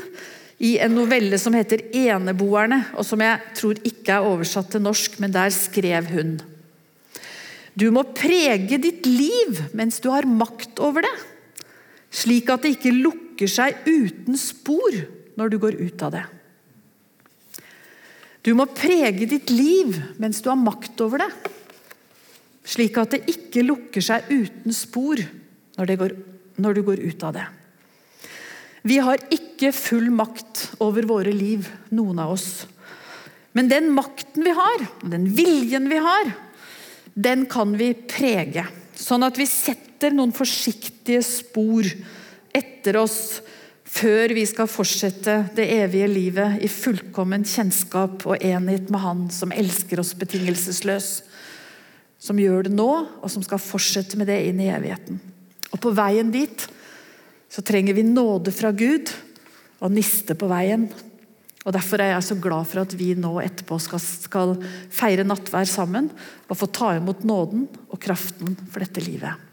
i 0.62 0.74
en 0.82 0.92
novelle 0.94 1.38
som 1.40 1.54
heter 1.56 1.88
'Eneboerne', 1.88 2.92
og 2.94 3.04
som 3.04 3.20
jeg 3.20 3.40
tror 3.56 3.80
ikke 3.80 4.12
er 4.12 4.28
oversatt 4.28 4.70
til 4.70 4.84
norsk, 4.84 5.18
men 5.20 5.32
der 5.32 5.50
skrev 5.50 6.06
hun 6.12 6.40
Du 7.78 7.90
må 7.90 8.02
prege 8.04 8.76
ditt 8.76 9.06
liv 9.06 9.72
mens 9.72 9.98
du 9.98 10.10
har 10.10 10.28
makt 10.28 10.78
over 10.78 11.00
det, 11.00 11.16
slik 12.10 12.50
at 12.50 12.62
det 12.62 12.76
ikke 12.76 12.92
lukker 12.92 13.48
seg 13.48 13.74
uten 13.86 14.36
spor 14.36 14.92
når 15.38 15.48
du 15.48 15.58
går 15.58 15.80
ut 15.80 16.02
av 16.02 16.12
det. 16.12 16.24
Du 18.44 18.52
må 18.54 18.66
prege 18.66 19.24
ditt 19.24 19.48
liv 19.48 19.96
mens 20.18 20.42
du 20.42 20.50
har 20.50 20.60
makt 20.60 21.00
over 21.00 21.24
det, 21.24 21.30
slik 22.62 22.98
at 22.98 23.16
det 23.16 23.24
ikke 23.26 23.64
lukker 23.64 24.04
seg 24.04 24.28
uten 24.28 24.76
spor 24.76 25.16
når, 25.78 25.86
det 25.86 25.98
går, 25.98 26.12
når 26.56 26.74
du 26.78 26.82
går 26.86 27.02
ut 27.02 27.26
av 27.28 27.36
det. 27.36 27.46
Vi 28.82 28.98
har 28.98 29.20
ikke 29.30 29.70
full 29.74 30.10
makt 30.10 30.72
over 30.82 31.06
våre 31.06 31.32
liv, 31.34 31.68
noen 31.94 32.18
av 32.18 32.34
oss. 32.34 32.64
Men 33.54 33.68
den 33.70 33.92
makten 33.94 34.42
vi 34.42 34.54
har, 34.56 34.86
den 35.06 35.28
viljen 35.36 35.86
vi 35.92 36.00
har, 36.02 36.32
den 37.14 37.46
kan 37.46 37.76
vi 37.78 37.92
prege. 37.94 38.64
Sånn 38.98 39.22
at 39.26 39.38
vi 39.38 39.46
setter 39.48 40.14
noen 40.14 40.32
forsiktige 40.34 41.22
spor 41.24 41.86
etter 42.52 42.98
oss 42.98 43.42
før 43.92 44.32
vi 44.32 44.44
skal 44.48 44.70
fortsette 44.70 45.34
det 45.56 45.66
evige 45.74 46.08
livet 46.08 46.62
i 46.64 46.70
fullkommen 46.72 47.44
kjennskap 47.48 48.24
og 48.24 48.40
enhet 48.40 48.88
med 48.90 49.04
Han 49.04 49.26
som 49.32 49.52
elsker 49.52 50.00
oss 50.00 50.14
betingelsesløs. 50.18 51.10
Som 52.22 52.38
gjør 52.40 52.68
det 52.68 52.74
nå, 52.74 52.90
og 53.20 53.28
som 53.30 53.42
skal 53.44 53.60
fortsette 53.60 54.16
med 54.18 54.30
det 54.30 54.38
inn 54.48 54.62
i 54.62 54.70
evigheten. 54.72 55.20
Og 55.72 55.80
På 55.80 55.92
veien 55.96 56.32
dit 56.32 56.66
så 57.52 57.64
trenger 57.64 57.96
vi 57.96 58.04
nåde 58.06 58.52
fra 58.54 58.72
Gud 58.72 59.12
og 59.82 59.92
niste 59.92 60.36
på 60.38 60.48
veien. 60.50 60.86
Og 61.62 61.74
Derfor 61.74 62.00
er 62.00 62.14
jeg 62.14 62.26
så 62.26 62.38
glad 62.42 62.68
for 62.70 62.82
at 62.82 62.96
vi 62.98 63.12
nå 63.14 63.36
etterpå 63.42 63.78
skal, 63.82 64.00
skal 64.02 64.56
feire 64.92 65.26
nattvær 65.26 65.68
sammen 65.68 66.10
og 66.48 66.58
få 66.58 66.68
ta 66.72 66.94
imot 66.96 67.24
nåden 67.28 67.68
og 67.88 68.00
kraften 68.02 68.56
for 68.68 68.82
dette 68.82 69.04
livet. 69.04 69.51